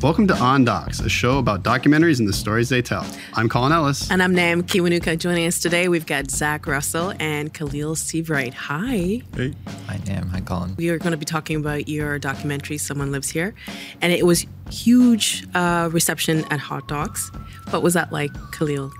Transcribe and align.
Welcome 0.00 0.28
to 0.28 0.36
On 0.36 0.64
Docs, 0.64 1.00
a 1.00 1.08
show 1.08 1.38
about 1.38 1.64
documentaries 1.64 2.20
and 2.20 2.28
the 2.28 2.32
stories 2.32 2.68
they 2.68 2.80
tell. 2.80 3.04
I'm 3.34 3.48
Colin 3.48 3.72
Ellis. 3.72 4.08
And 4.12 4.22
I'm 4.22 4.32
Nam 4.32 4.62
Kiwanuka. 4.62 5.18
Joining 5.18 5.44
us 5.44 5.58
today, 5.58 5.88
we've 5.88 6.06
got 6.06 6.30
Zack 6.30 6.68
Russell 6.68 7.14
and 7.18 7.52
Khaleel 7.52 7.96
Seivwright. 7.96 8.54
Hi. 8.54 9.22
Hey. 9.34 9.54
Hi, 9.88 9.98
Nam. 10.06 10.28
Hi, 10.28 10.40
Colin. 10.40 10.76
We 10.76 10.90
are 10.90 10.98
going 10.98 11.10
to 11.10 11.16
be 11.16 11.24
talking 11.24 11.56
about 11.56 11.88
your 11.88 12.20
documentary, 12.20 12.78
Someone 12.78 13.10
Lives 13.10 13.28
Here. 13.28 13.56
And 14.00 14.12
it 14.12 14.24
was 14.24 14.46
huge 14.70 15.44
uh, 15.56 15.88
reception 15.90 16.44
at 16.52 16.60
Hot 16.60 16.86
Docs. 16.86 17.32
What 17.70 17.82
was 17.82 17.94
that 17.94 18.12
like, 18.12 18.32
Khaleel? 18.52 18.92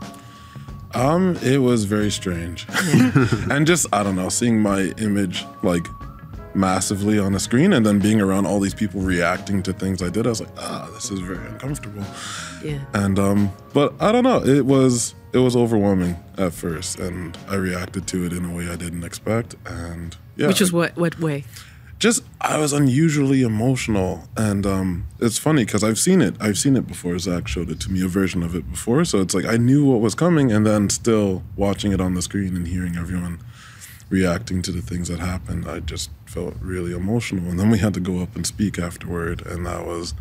Um, 0.94 1.36
it 1.44 1.58
was 1.58 1.84
very 1.84 2.10
strange. 2.10 2.66
and 3.50 3.68
just 3.68 3.86
I 3.92 4.02
don't 4.02 4.16
know, 4.16 4.30
seeing 4.30 4.60
my 4.60 4.92
image 4.98 5.44
like 5.62 5.86
massively 6.58 7.18
on 7.18 7.32
the 7.32 7.40
screen 7.40 7.72
and 7.72 7.86
then 7.86 8.00
being 8.00 8.20
around 8.20 8.46
all 8.46 8.58
these 8.60 8.74
people 8.74 9.00
reacting 9.00 9.62
to 9.62 9.72
things 9.72 10.02
I 10.02 10.10
did, 10.10 10.26
I 10.26 10.30
was 10.30 10.40
like, 10.40 10.50
ah, 10.58 10.90
this 10.92 11.10
is 11.10 11.20
very 11.20 11.46
uncomfortable. 11.46 12.04
Yeah. 12.62 12.80
And 12.94 13.18
um, 13.18 13.52
but 13.72 13.94
I 14.00 14.10
don't 14.12 14.24
know, 14.24 14.44
it 14.44 14.66
was 14.66 15.14
it 15.32 15.38
was 15.38 15.54
overwhelming 15.54 16.16
at 16.36 16.52
first, 16.52 16.98
and 16.98 17.36
I 17.48 17.54
reacted 17.54 18.06
to 18.08 18.24
it 18.24 18.32
in 18.32 18.44
a 18.44 18.54
way 18.54 18.68
I 18.68 18.76
didn't 18.76 19.04
expect, 19.04 19.54
and 19.66 20.16
yeah, 20.36 20.48
Which 20.48 20.60
is 20.60 20.72
what, 20.72 20.96
what 20.96 21.18
way? 21.20 21.44
just 21.98 22.22
I 22.40 22.58
was 22.58 22.72
unusually 22.72 23.42
emotional, 23.42 24.28
and 24.36 24.64
um, 24.64 25.06
it's 25.20 25.38
funny 25.38 25.64
because 25.64 25.82
I've 25.82 25.98
seen 25.98 26.22
it. 26.22 26.34
I've 26.40 26.58
seen 26.58 26.76
it 26.76 26.86
before. 26.86 27.18
Zack 27.18 27.48
showed 27.48 27.70
it 27.70 27.80
to 27.80 27.90
me, 27.90 28.04
a 28.04 28.08
version 28.08 28.42
of 28.42 28.54
it 28.54 28.70
before. 28.70 29.04
So 29.04 29.20
it's 29.20 29.34
like 29.34 29.44
I 29.44 29.56
knew 29.56 29.84
what 29.84 30.00
was 30.00 30.14
coming, 30.14 30.52
and 30.52 30.64
then 30.64 30.90
still 30.90 31.42
watching 31.56 31.92
it 31.92 32.00
on 32.00 32.14
the 32.14 32.22
screen 32.22 32.56
and 32.56 32.66
hearing 32.68 32.96
everyone 32.96 33.40
reacting 34.08 34.62
to 34.62 34.72
the 34.72 34.82
things 34.82 35.08
that 35.08 35.20
happened, 35.20 35.68
I 35.68 35.80
just 35.80 36.10
felt 36.26 36.54
really 36.60 36.92
emotional. 36.92 37.50
And 37.50 37.58
then 37.58 37.70
we 37.70 37.78
had 37.78 37.94
to 37.94 38.00
go 38.00 38.20
up 38.20 38.34
and 38.36 38.46
speak 38.46 38.78
afterward, 38.78 39.46
and 39.46 39.66
that 39.66 39.86
was 39.86 40.14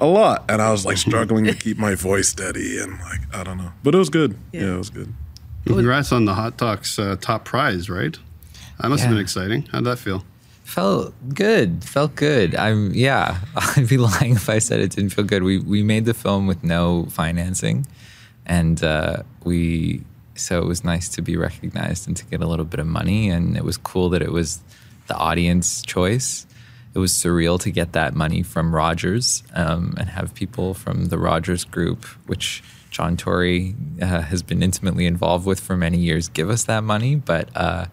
a 0.00 0.06
lot. 0.06 0.44
And 0.48 0.62
I 0.62 0.70
was 0.70 0.84
like 0.84 0.96
struggling 0.96 1.44
to 1.44 1.54
keep 1.64 1.78
my 1.78 1.94
voice 1.94 2.28
steady, 2.28 2.78
and 2.78 2.98
like 3.00 3.20
I 3.34 3.42
don't 3.44 3.58
know, 3.58 3.72
but 3.82 3.94
it 3.94 3.98
was 3.98 4.10
good. 4.10 4.38
Yeah. 4.52 4.62
Yeah, 4.62 4.74
it 4.74 4.78
was 4.78 4.90
good. 4.90 5.12
Congrats 5.66 6.12
on 6.12 6.26
the 6.26 6.34
Hot 6.34 6.56
Docs 6.56 6.98
uh, 6.98 7.16
top 7.20 7.44
prize, 7.44 7.90
right? 7.90 8.16
That 8.80 8.88
must 8.88 9.02
have 9.02 9.10
been 9.10 9.20
exciting. 9.20 9.62
How'd 9.72 9.84
that 9.84 9.98
feel? 9.98 10.24
Felt 10.62 11.14
good. 11.34 11.82
Felt 11.84 12.14
good. 12.14 12.54
I'm 12.54 12.92
yeah. 12.92 13.38
I'd 13.56 13.88
be 13.88 13.96
lying 13.96 14.32
if 14.32 14.48
I 14.48 14.58
said 14.58 14.80
it 14.80 14.90
didn't 14.90 15.10
feel 15.10 15.24
good. 15.24 15.42
We 15.42 15.58
we 15.58 15.82
made 15.82 16.04
the 16.04 16.14
film 16.14 16.46
with 16.46 16.62
no 16.62 17.06
financing, 17.10 17.86
and 18.44 18.82
uh, 18.84 19.22
we 19.44 20.02
so 20.36 20.60
it 20.60 20.66
was 20.66 20.84
nice 20.84 21.08
to 21.10 21.22
be 21.22 21.36
recognized 21.36 22.06
and 22.06 22.16
to 22.16 22.24
get 22.26 22.40
a 22.42 22.46
little 22.46 22.64
bit 22.64 22.80
of 22.80 22.86
money. 22.86 23.28
And 23.28 23.56
it 23.56 23.64
was 23.64 23.76
cool 23.76 24.08
that 24.10 24.22
it 24.22 24.32
was 24.32 24.60
the 25.08 25.16
audience 25.16 25.82
choice. 25.82 26.46
It 26.94 26.98
was 26.98 27.12
surreal 27.12 27.60
to 27.60 27.70
get 27.70 27.92
that 27.92 28.14
money 28.14 28.42
from 28.42 28.74
Rogers 28.74 29.42
um, 29.54 29.94
and 29.98 30.08
have 30.10 30.34
people 30.34 30.72
from 30.74 31.06
the 31.06 31.18
Rogers 31.18 31.64
Group, 31.64 32.04
which 32.26 32.62
John 32.90 33.16
Tory 33.16 33.74
uh, 34.00 34.22
has 34.22 34.42
been 34.42 34.62
intimately 34.62 35.04
involved 35.06 35.44
with 35.46 35.60
for 35.60 35.76
many 35.76 35.98
years, 35.98 36.28
give 36.28 36.48
us 36.48 36.64
that 36.64 36.82
money. 36.84 37.14
But 37.16 37.50
uh, 37.54 37.86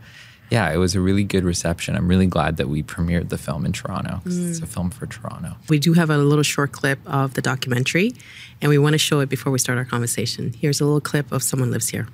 yeah, 0.50 0.72
it 0.72 0.78
was 0.78 0.96
a 0.96 1.02
really 1.02 1.24
good 1.26 1.44
reception. 1.44 1.96
I'm 1.98 2.08
really 2.08 2.28
glad 2.28 2.56
that 2.58 2.70
we 2.70 2.82
premiered 2.84 3.28
the 3.30 3.38
film 3.38 3.66
in 3.66 3.74
Toronto. 3.74 4.22
'cause 4.24 4.38
It's 4.38 4.60
a 4.60 4.68
film 4.68 4.90
for 4.92 5.06
Toronto. 5.06 5.58
We 5.68 5.80
do 5.80 5.94
have 5.94 6.10
a 6.10 6.18
little 6.18 6.44
short 6.44 6.72
clip 6.72 7.00
of 7.06 7.34
the 7.34 7.42
documentary, 7.42 8.14
and 8.62 8.70
we 8.70 8.78
want 8.78 8.94
to 8.94 8.98
show 9.00 9.20
it 9.20 9.28
before 9.30 9.52
we 9.52 9.60
start 9.60 9.78
our 9.78 9.86
conversation. 9.86 10.54
Here's 10.58 10.80
a 10.80 10.86
little 10.86 11.02
clip 11.02 11.32
of 11.32 11.44
Someone 11.44 11.72
Lives 11.72 11.90
Here. 11.90 12.08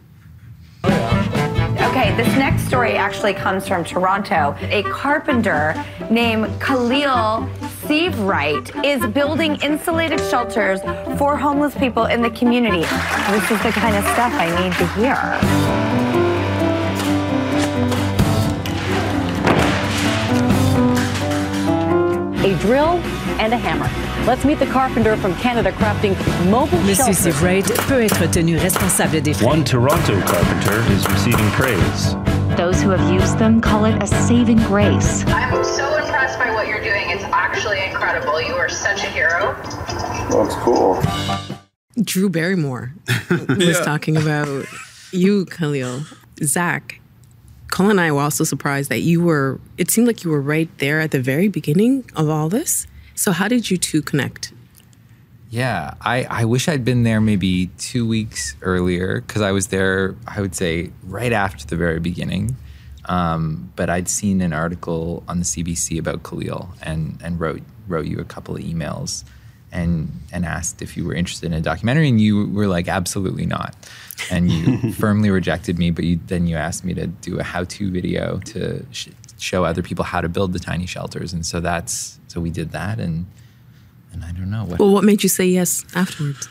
Okay, 2.00 2.16
this 2.16 2.34
next 2.38 2.66
story 2.66 2.94
actually 2.94 3.34
comes 3.34 3.68
from 3.68 3.84
Toronto. 3.84 4.56
A 4.62 4.84
carpenter 4.84 5.76
named 6.10 6.46
Khaleel 6.62 7.54
Seivwright 7.82 8.86
is 8.86 9.06
building 9.08 9.58
insulated 9.62 10.22
shelters 10.22 10.80
for 11.20 11.36
homeless 11.36 11.76
people 11.76 12.06
in 12.06 12.22
the 12.22 12.30
community. 12.30 12.84
This 13.32 13.52
is 13.52 13.62
the 13.64 13.72
kind 13.74 13.98
of 13.98 14.06
stuff 14.14 14.32
I 14.34 14.48
need 14.64 14.74
to 14.78 14.88
hear. 14.94 15.90
a 22.42 22.58
drill, 22.62 23.02
and 23.40 23.54
a 23.54 23.58
hammer. 23.58 23.90
Let's 24.28 24.46
meet 24.46 24.60
the 24.60 24.68
carpenter 24.68 25.16
from 25.18 25.34
Canada 25.36 25.72
crafting 25.72 26.16
mobile 26.52 26.78
Monsieur 26.82 27.14
shelters. 27.14 27.36
Seivwright 27.36 27.66
peut 27.88 28.04
être 28.04 28.30
tenu 28.30 28.58
responsable 28.58 29.22
des 29.22 29.34
frais. 29.34 29.46
One 29.48 29.64
Toronto 29.64 30.20
carpenter 30.22 30.80
is 30.92 31.08
receiving 31.10 31.50
praise. 31.52 32.16
Those 32.58 32.82
who 32.82 32.90
have 32.90 33.10
used 33.12 33.40
them 33.40 33.62
call 33.62 33.86
it 33.86 34.02
a 34.04 34.08
saving 34.08 34.58
grace. 34.64 35.24
I'm 35.28 35.64
so 35.64 35.96
impressed 35.98 36.38
by 36.38 36.54
what 36.54 36.68
you're 36.68 36.84
doing. 36.84 37.10
It's 37.10 37.24
actually 37.24 37.84
incredible. 37.86 38.42
You 38.42 38.56
are 38.56 38.70
such 38.70 39.04
a 39.04 39.08
hero. 39.08 39.56
That's 40.30 40.56
cool. 40.56 41.02
Drew 42.04 42.30
Barrymore 42.30 42.94
was 43.30 43.80
talking 43.80 44.18
about 44.18 44.66
you, 45.12 45.46
Khaleel. 45.46 46.06
Zack, 46.44 47.00
Colin 47.70 47.92
and 47.92 48.02
I 48.02 48.12
were 48.12 48.22
also 48.22 48.44
surprised 48.44 48.90
that 48.90 49.02
you 49.02 49.22
were, 49.22 49.60
it 49.78 49.90
seemed 49.92 50.08
like 50.08 50.24
you 50.24 50.30
were 50.30 50.42
right 50.42 50.70
there 50.80 51.00
at 51.00 51.12
the 51.12 51.20
very 51.20 51.48
beginning 51.48 52.10
of 52.16 52.30
all 52.30 52.50
this. 52.50 52.88
So, 53.20 53.34
how 53.34 53.50
did 53.50 53.70
you 53.70 53.76
two 53.76 54.02
connect? 54.02 54.54
Yeah, 55.50 55.96
I, 56.00 56.24
I 56.24 56.46
wish 56.46 56.70
I'd 56.70 56.86
been 56.86 57.04
there 57.04 57.20
maybe 57.20 57.68
two 57.78 58.08
weeks 58.08 58.56
earlier 58.62 59.20
because 59.20 59.42
I 59.42 59.52
was 59.52 59.68
there, 59.68 60.16
I 60.26 60.40
would 60.40 60.56
say, 60.56 60.92
right 61.04 61.34
after 61.34 61.66
the 61.66 61.76
very 61.76 62.00
beginning. 62.00 62.56
Um, 63.10 63.74
but 63.76 63.90
I'd 63.90 64.08
seen 64.08 64.40
an 64.40 64.54
article 64.54 65.26
on 65.28 65.40
the 65.40 65.44
CBC 65.44 66.00
about 66.00 66.24
Khaleel 66.24 66.70
and, 66.82 67.20
and 67.22 67.38
wrote, 67.42 67.62
wrote 67.90 68.06
you 68.06 68.20
a 68.20 68.24
couple 68.24 68.56
of 68.56 68.62
emails 68.62 69.26
and, 69.70 70.10
and 70.32 70.46
asked 70.46 70.82
if 70.82 70.96
you 70.96 71.04
were 71.04 71.14
interested 71.14 71.48
in 71.48 71.54
a 71.54 71.62
documentary. 71.62 72.08
And 72.08 72.22
you 72.22 72.48
were 72.48 72.68
like, 72.68 72.88
absolutely 72.88 73.46
not. 73.46 73.76
And 74.32 74.50
you 74.50 74.94
firmly 74.94 75.30
rejected 75.30 75.78
me, 75.78 75.92
but 75.92 76.06
you, 76.06 76.22
then 76.28 76.48
you 76.48 76.56
asked 76.56 76.86
me 76.86 76.94
to 76.94 77.08
do 77.08 77.38
a 77.38 77.44
how 77.44 77.66
to 77.66 77.92
video 77.92 78.40
to 78.46 78.86
sh- 78.92 79.10
show 79.38 79.66
other 79.66 79.84
people 79.84 80.06
how 80.06 80.22
to 80.22 80.30
build 80.30 80.54
the 80.54 80.60
tiny 80.60 80.86
shelters. 80.86 81.34
And 81.34 81.46
so 81.46 81.60
that's, 81.60 82.19
so 82.30 82.40
we 82.40 82.50
did 82.50 82.72
that. 82.72 83.00
And, 83.00 83.26
and 84.14 84.24
I 84.24 84.32
don't 84.32 84.50
know 84.50 84.64
what. 84.64 84.80
Well, 84.80 84.94
what 84.94 85.04
made 85.04 85.22
you 85.22 85.30
say 85.30 85.46
yes 85.46 85.84
afterwards? 85.94 86.48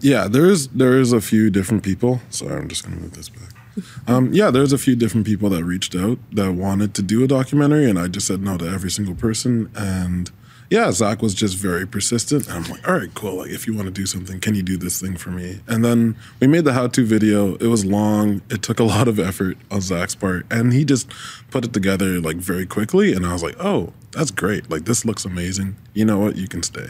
Yeah, 0.00 0.28
there 0.28 0.46
is 0.46 0.68
there 0.68 0.98
is 0.98 1.12
a 1.12 1.20
few 1.20 1.50
different 1.50 1.82
people. 1.82 2.20
Sorry, 2.30 2.60
I'm 2.60 2.68
just 2.68 2.84
gonna 2.84 2.96
move 2.96 3.14
this 3.14 3.28
back. 3.28 3.50
Um, 4.06 4.28
yeah, 4.32 4.50
there's 4.50 4.74
a 4.74 4.78
few 4.78 4.94
different 4.94 5.24
people 5.26 5.48
that 5.48 5.64
reached 5.64 5.94
out 5.94 6.18
that 6.32 6.52
wanted 6.52 6.92
to 6.94 7.02
do 7.02 7.24
a 7.24 7.26
documentary, 7.26 7.88
and 7.88 7.98
I 7.98 8.06
just 8.06 8.26
said 8.26 8.42
no 8.42 8.58
to 8.58 8.68
every 8.68 8.90
single 8.90 9.14
person. 9.14 9.70
And 9.74 10.30
yeah, 10.68 10.90
Zack 10.92 11.22
was 11.22 11.34
just 11.34 11.56
very 11.56 11.86
persistent. 11.86 12.48
And 12.48 12.64
I'm 12.64 12.70
like, 12.70 12.86
all 12.86 12.94
right, 12.98 13.12
cool. 13.14 13.36
Like, 13.36 13.50
if 13.50 13.66
you 13.66 13.74
want 13.74 13.86
to 13.86 13.90
do 13.92 14.04
something, 14.04 14.40
can 14.40 14.54
you 14.54 14.62
do 14.62 14.76
this 14.76 15.00
thing 15.00 15.16
for 15.16 15.30
me? 15.30 15.60
And 15.68 15.84
then 15.84 16.16
we 16.40 16.46
made 16.48 16.64
the 16.64 16.72
how-to 16.72 17.04
video. 17.06 17.56
It 17.56 17.68
was 17.68 17.84
long. 17.84 18.42
It 18.50 18.62
took 18.62 18.78
a 18.80 18.84
lot 18.84 19.08
of 19.08 19.18
effort 19.18 19.56
on 19.70 19.80
Zack's 19.80 20.14
part, 20.14 20.44
and 20.50 20.72
he 20.72 20.84
just 20.84 21.10
put 21.50 21.64
it 21.64 21.72
together 21.72 22.20
like 22.20 22.36
very 22.36 22.66
quickly. 22.66 23.14
And 23.14 23.24
I 23.24 23.32
was 23.32 23.42
like, 23.42 23.56
oh, 23.58 23.92
that's 24.12 24.30
great. 24.30 24.70
Like, 24.70 24.84
this 24.84 25.04
looks 25.04 25.24
amazing. 25.24 25.76
You 25.94 26.04
know 26.04 26.18
what? 26.18 26.36
You 26.36 26.46
can 26.48 26.62
stay. 26.62 26.86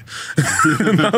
You 0.64 0.92
know? 0.94 1.10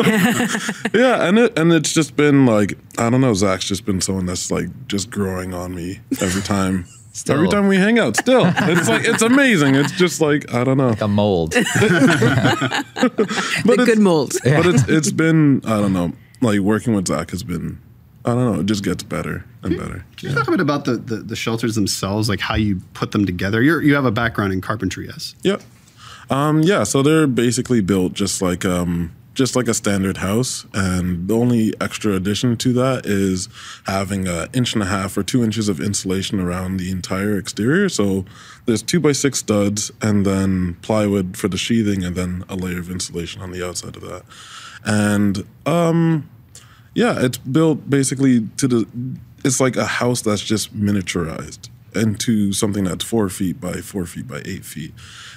yeah, 0.93 1.27
and 1.27 1.39
it 1.39 1.57
and 1.57 1.73
it's 1.73 1.93
just 1.93 2.15
been 2.15 2.45
like 2.45 2.77
I 2.97 3.09
don't 3.09 3.21
know. 3.21 3.33
Zack's 3.33 3.65
just 3.65 3.85
been 3.85 4.01
someone 4.01 4.25
that's 4.25 4.51
like 4.51 4.69
just 4.87 5.09
growing 5.09 5.53
on 5.53 5.75
me 5.75 5.99
every 6.21 6.41
time. 6.41 6.85
Still. 7.13 7.35
Every 7.35 7.47
time 7.47 7.69
we 7.69 7.77
hang 7.77 7.97
out, 7.97 8.17
still, 8.17 8.43
it's 8.45 8.89
like 8.89 9.05
it's 9.05 9.21
amazing. 9.21 9.75
It's 9.75 9.93
just 9.93 10.19
like 10.19 10.53
I 10.53 10.65
don't 10.65 10.77
know, 10.77 10.89
like 10.89 10.99
a 10.99 11.07
mold. 11.07 11.51
the 11.53 12.83
good 13.85 13.99
mold. 13.99 14.33
but 14.43 14.65
it's 14.65 14.85
it's 14.89 15.11
been 15.11 15.61
I 15.65 15.79
don't 15.79 15.93
know. 15.93 16.11
Like 16.41 16.59
working 16.59 16.93
with 16.93 17.07
Zack 17.07 17.31
has 17.31 17.41
been 17.41 17.79
I 18.25 18.33
don't 18.33 18.53
know. 18.53 18.59
It 18.59 18.65
just 18.65 18.83
gets 18.83 19.03
better 19.03 19.45
and 19.61 19.73
mm-hmm. 19.73 19.81
better. 19.81 20.05
Can 20.17 20.29
you 20.29 20.35
talk 20.35 20.47
a 20.47 20.51
bit 20.51 20.59
about 20.59 20.85
the, 20.85 20.97
the, 20.97 21.17
the 21.17 21.35
shelters 21.35 21.75
themselves, 21.75 22.27
like 22.27 22.39
how 22.39 22.55
you 22.55 22.81
put 22.95 23.11
them 23.11 23.23
together? 23.25 23.61
You're, 23.61 23.83
you 23.83 23.93
have 23.93 24.05
a 24.05 24.11
background 24.11 24.51
in 24.51 24.61
carpentry, 24.61 25.05
yes? 25.05 25.35
Yep. 25.43 25.61
Um, 26.29 26.61
yeah, 26.61 26.83
so 26.83 27.01
they're 27.01 27.27
basically 27.27 27.81
built 27.81 28.13
just 28.13 28.41
like 28.41 28.65
um, 28.65 29.15
just 29.33 29.55
like 29.55 29.67
a 29.67 29.73
standard 29.73 30.17
house, 30.17 30.65
and 30.73 31.27
the 31.27 31.35
only 31.35 31.73
extra 31.79 32.13
addition 32.13 32.57
to 32.57 32.73
that 32.73 33.05
is 33.05 33.49
having 33.85 34.27
an 34.27 34.47
inch 34.53 34.73
and 34.73 34.81
a 34.81 34.85
half 34.85 35.17
or 35.17 35.23
two 35.23 35.43
inches 35.43 35.69
of 35.69 35.79
insulation 35.79 36.39
around 36.39 36.77
the 36.77 36.89
entire 36.89 37.37
exterior. 37.37 37.89
So 37.89 38.25
there's 38.65 38.81
two 38.81 38.99
by 38.99 39.11
six 39.11 39.39
studs, 39.39 39.91
and 40.01 40.25
then 40.25 40.75
plywood 40.81 41.37
for 41.37 41.47
the 41.47 41.57
sheathing, 41.57 42.03
and 42.03 42.15
then 42.15 42.43
a 42.49 42.55
layer 42.55 42.79
of 42.79 42.89
insulation 42.89 43.41
on 43.41 43.51
the 43.51 43.65
outside 43.65 43.95
of 43.95 44.01
that. 44.03 44.23
And 44.85 45.45
um, 45.65 46.29
yeah, 46.95 47.23
it's 47.23 47.37
built 47.37 47.89
basically 47.89 48.47
to 48.57 48.67
the. 48.67 48.87
It's 49.43 49.59
like 49.59 49.75
a 49.75 49.85
house 49.85 50.21
that's 50.21 50.41
just 50.41 50.75
miniaturized 50.75 51.69
into 51.95 52.53
something 52.53 52.83
that's 52.83 53.03
four 53.03 53.29
feet 53.29 53.59
by 53.59 53.73
four 53.73 54.05
feet 54.05 54.27
by 54.27 54.41
eight 54.45 54.65
feet. 54.65 54.93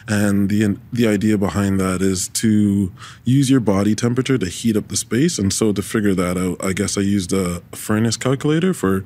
And 0.06 0.49
the 0.49 0.78
the 0.93 1.06
idea 1.06 1.38
behind 1.38 1.81
that 1.81 2.02
is 2.02 2.28
to 2.28 2.93
use 3.25 3.50
your 3.50 3.60
body 3.60 3.94
temperature 3.94 4.38
to 4.38 4.46
heat 4.46 4.76
up 4.76 4.88
the 4.88 4.96
space. 4.96 5.38
And 5.38 5.52
so 5.52 5.72
to 5.72 5.82
figure 5.82 6.14
that 6.14 6.37
out, 6.37 6.64
I 6.64 6.72
guess 6.72 6.96
I 6.96 7.02
used 7.02 7.32
a 7.32 7.60
furnace 7.72 8.16
calculator 8.16 8.72
for 8.75 9.05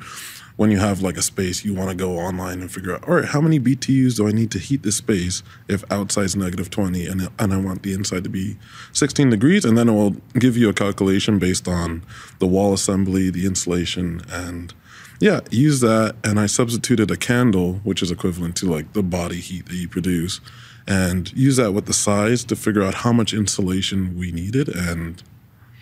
when 0.56 0.70
you 0.70 0.78
have 0.78 1.02
like 1.02 1.16
a 1.16 1.22
space, 1.22 1.64
you 1.64 1.75
want 1.75 1.90
to 1.90 1.96
go 1.96 2.19
online 2.19 2.60
and 2.60 2.70
figure 2.70 2.94
out, 2.94 3.08
all 3.08 3.14
right, 3.14 3.25
how 3.25 3.40
many 3.40 3.58
BTUs 3.58 4.16
do 4.16 4.28
I 4.28 4.32
need 4.32 4.50
to 4.52 4.58
heat 4.58 4.82
this 4.82 4.96
space 4.96 5.43
if 5.69 5.82
outside's 5.90 6.37
negative 6.37 6.70
20 6.70 7.06
and, 7.06 7.28
and 7.38 7.55
I 7.55 7.56
want 7.56 7.82
the 7.82 7.93
inside 7.94 8.25
to 8.25 8.31
be 8.31 8.58
16 8.93 9.31
degrees? 9.31 9.64
And 9.64 9.76
then 9.78 9.88
it 9.88 9.93
will 9.93 10.16
give 10.38 10.56
you 10.56 10.69
a 10.69 10.75
calculation 10.75 11.38
based 11.38 11.66
on 11.66 12.05
the 12.38 12.46
wall 12.46 12.75
assembly, 12.75 13.31
the 13.31 13.46
insulation, 13.46 14.22
and 14.31 14.75
yeah, 15.22 15.40
use 15.50 15.80
that. 15.80 16.16
And 16.24 16.40
I 16.40 16.46
substituted 16.46 17.10
a 17.10 17.16
candle, 17.16 17.74
which 17.84 18.02
is 18.02 18.10
equivalent 18.10 18.56
to 18.56 18.66
like 18.66 18.92
the 18.92 19.02
body 19.02 19.40
heat 19.40 19.66
that 19.66 19.76
you 19.76 19.88
produce, 19.88 20.40
and 20.86 21.32
use 21.32 21.56
that 21.56 21.72
with 21.72 21.86
the 21.86 21.92
size 21.92 22.44
to 22.44 22.56
figure 22.56 22.82
out 22.82 22.94
how 22.94 23.12
much 23.12 23.32
insulation 23.32 24.19
we 24.19 24.32
needed 24.32 24.69
and 24.69 25.22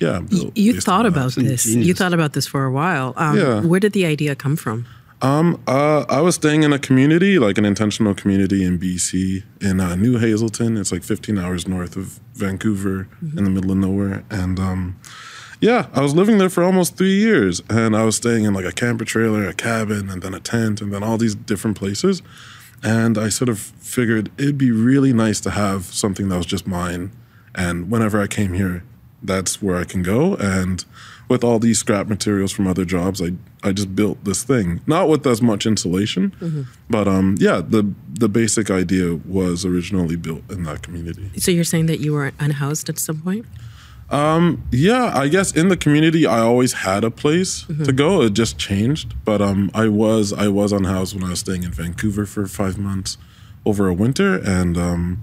yeah. 0.01 0.23
You, 0.31 0.51
you 0.55 0.81
thought 0.81 1.07
about 1.07 1.35
this. 1.35 1.67
You 1.67 1.95
thought 1.95 2.15
about 2.15 2.33
this 2.33 2.47
for 2.47 2.65
a 2.65 2.73
while. 2.73 3.13
Um, 3.17 3.37
Yeah. 3.37 3.61
Where 3.61 3.81
did 3.81 3.93
the 3.93 4.07
idea 4.07 4.35
come 4.35 4.57
from? 4.57 4.87
Um, 5.23 5.63
uh, 5.67 6.07
I 6.09 6.23
was 6.23 6.37
staying 6.37 6.63
in 6.63 6.73
a 6.73 6.79
community, 6.79 7.39
like 7.39 7.59
an 7.59 7.67
intentional 7.67 8.15
community 8.15 8.65
in 8.65 8.79
BC, 8.79 9.43
in 9.61 9.79
uh, 9.79 9.95
New 9.95 10.17
Hazelton. 10.17 10.79
It's 10.79 10.91
like 10.91 11.03
15 11.03 11.39
hours 11.39 11.69
north 11.69 11.97
of 11.97 12.19
Vancouver, 12.35 13.07
in 13.37 13.45
the 13.45 13.51
middle 13.51 13.71
of 13.71 13.77
nowhere. 13.77 14.25
And 14.31 14.59
um, 14.59 14.99
yeah, 15.61 15.89
I 15.93 16.01
was 16.01 16.15
living 16.15 16.39
there 16.39 16.49
for 16.49 16.63
almost 16.63 16.97
three 16.97 17.19
years, 17.19 17.63
and 17.69 17.95
I 17.95 18.05
was 18.05 18.17
staying 18.17 18.45
in 18.45 18.55
like 18.55 18.65
a 18.65 18.73
camper 18.73 19.05
trailer, 19.05 19.47
a 19.47 19.53
cabin, 19.53 20.09
and 20.09 20.23
then 20.23 20.35
a 20.35 20.41
tent, 20.41 20.81
and 20.81 20.93
then 20.93 21.03
all 21.03 21.19
these 21.19 21.35
different 21.35 21.77
places. 21.77 22.23
And 22.83 23.19
I 23.19 23.29
sort 23.29 23.51
of 23.51 23.59
figured 23.59 24.31
it'd 24.39 24.57
be 24.57 24.71
really 24.71 25.13
nice 25.13 25.41
to 25.41 25.51
have 25.51 25.85
something 25.85 26.29
that 26.31 26.37
was 26.37 26.47
just 26.47 26.67
mine. 26.67 27.13
And 27.55 27.91
whenever 27.91 28.21
I 28.21 28.27
came 28.27 28.55
here, 28.55 28.85
that's 29.23 29.61
where 29.61 29.77
I 29.77 29.85
can 29.85 30.03
go. 30.03 30.35
And 30.37 30.83
with 31.29 31.45
all 31.45 31.59
these 31.59 31.79
scrap 31.79 32.09
materials 32.09 32.53
from 32.53 32.67
other 32.67 32.87
jobs, 32.87 33.21
I 33.21 33.33
I 33.63 33.73
just 33.73 33.95
built 33.95 34.25
this 34.25 34.43
thing. 34.43 34.81
Not 34.87 35.11
with 35.11 35.27
as 35.27 35.43
much 35.43 35.67
insulation, 35.67 36.33
but 36.89 37.07
um, 37.07 37.37
yeah, 37.39 37.61
the 37.61 37.93
the 38.09 38.29
basic 38.31 38.71
idea 38.71 39.15
was 39.27 39.67
originally 39.67 40.17
built 40.17 40.51
in 40.51 40.65
that 40.65 40.83
community. 40.83 41.31
So 41.37 41.51
you're 41.51 41.65
saying 41.65 41.87
that 41.87 42.01
you 42.01 42.15
were 42.15 42.33
unhoused 42.39 42.89
at 42.89 42.99
some 42.99 43.21
point? 43.21 43.45
Um, 44.11 44.65
yeah, 44.73 45.13
I 45.17 45.29
guess 45.29 45.53
in 45.53 45.69
the 45.69 45.77
community, 45.77 46.27
I 46.27 46.41
always 46.41 46.73
had 46.73 47.05
a 47.05 47.11
place 47.11 47.65
to 47.85 47.93
go. 47.93 48.23
It 48.23 48.33
just 48.33 48.59
changed, 48.59 49.15
but 49.25 49.41
um, 49.41 49.71
I 49.73 49.89
was 49.89 50.33
I 50.33 50.49
was 50.49 50.73
unhoused 50.73 51.15
when 51.15 51.25
I 51.25 51.31
was 51.31 51.41
staying 51.41 51.63
in 51.63 51.71
Vancouver 51.71 52.27
for 52.27 52.47
five 52.47 52.77
months 52.77 53.19
over 53.65 53.87
a 53.87 53.95
winter, 53.95 54.37
and 54.39 54.77
um, 54.77 55.21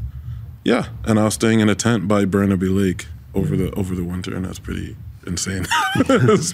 yeah, 0.63 0.87
and 1.03 1.19
I 1.19 1.25
was 1.25 1.33
staying 1.33 1.59
in 1.59 1.69
a 1.69 1.75
tent 1.75 2.07
by 2.07 2.23
Burnaby 2.23 2.69
Lake 2.69 3.07
over 3.33 3.57
the 3.57 3.71
over 3.73 3.93
the 3.93 4.05
winter, 4.05 4.33
and 4.33 4.45
that's 4.45 4.59
pretty 4.59 4.95
insane. 5.25 5.65
it's, 5.97 6.53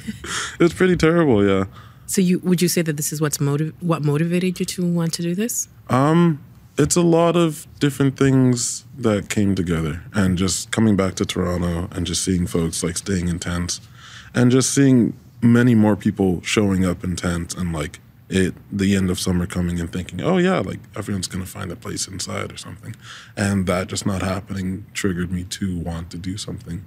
it's 0.59 0.73
pretty 0.73 0.95
terrible, 0.95 1.47
yeah. 1.47 1.65
So 2.07 2.21
you 2.21 2.39
would 2.39 2.61
you 2.61 2.67
say 2.67 2.81
that 2.81 2.97
this 2.97 3.13
is 3.13 3.21
what's 3.21 3.39
motiv- 3.39 3.75
what 3.79 4.03
motivated 4.03 4.59
you 4.59 4.65
to 4.65 4.85
want 4.85 5.13
to 5.13 5.21
do 5.21 5.35
this? 5.35 5.67
Um, 5.89 6.43
it's 6.77 6.95
a 6.95 7.01
lot 7.01 7.35
of 7.35 7.67
different 7.79 8.17
things 8.17 8.85
that 8.97 9.29
came 9.29 9.55
together, 9.55 10.03
and 10.13 10.37
just 10.37 10.71
coming 10.71 10.95
back 10.95 11.15
to 11.15 11.25
Toronto 11.25 11.87
and 11.91 12.05
just 12.05 12.23
seeing 12.23 12.47
folks 12.47 12.83
like 12.83 12.97
staying 12.97 13.27
in 13.27 13.39
tents, 13.39 13.81
and 14.33 14.51
just 14.51 14.73
seeing 14.73 15.15
many 15.41 15.75
more 15.75 15.95
people 15.95 16.41
showing 16.41 16.85
up 16.85 17.03
in 17.03 17.15
tents, 17.15 17.53
and 17.53 17.73
like 17.73 17.99
it 18.29 18.55
the 18.71 18.95
end 18.95 19.11
of 19.11 19.19
summer 19.19 19.45
coming 19.45 19.79
and 19.79 19.91
thinking, 19.91 20.21
oh 20.21 20.37
yeah, 20.37 20.59
like 20.59 20.79
everyone's 20.95 21.27
gonna 21.27 21.45
find 21.45 21.71
a 21.71 21.75
place 21.75 22.07
inside 22.07 22.51
or 22.51 22.57
something, 22.57 22.95
and 23.37 23.67
that 23.67 23.87
just 23.87 24.05
not 24.05 24.23
happening 24.23 24.85
triggered 24.93 25.31
me 25.31 25.43
to 25.43 25.77
want 25.77 26.09
to 26.09 26.17
do 26.17 26.37
something, 26.37 26.83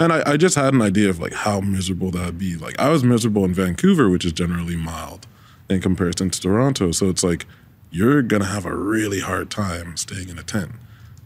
and 0.00 0.12
I, 0.12 0.32
I 0.32 0.36
just 0.36 0.56
had 0.56 0.74
an 0.74 0.82
idea 0.82 1.10
of 1.10 1.20
like 1.20 1.34
how 1.34 1.60
miserable 1.60 2.10
that'd 2.10 2.38
be. 2.38 2.56
Like 2.56 2.78
I 2.80 2.88
was 2.88 3.04
miserable 3.04 3.44
in 3.44 3.54
Vancouver, 3.54 4.08
which 4.08 4.24
is 4.24 4.32
generally 4.32 4.74
mild 4.74 5.28
in 5.70 5.80
comparison 5.80 6.30
to 6.30 6.40
Toronto, 6.40 6.90
so 6.90 7.08
it's 7.08 7.22
like 7.22 7.46
you're 7.90 8.22
gonna 8.22 8.46
have 8.46 8.64
a 8.66 8.74
really 8.74 9.20
hard 9.20 9.50
time 9.50 9.96
staying 9.96 10.28
in 10.28 10.38
a 10.38 10.42
tent 10.42 10.72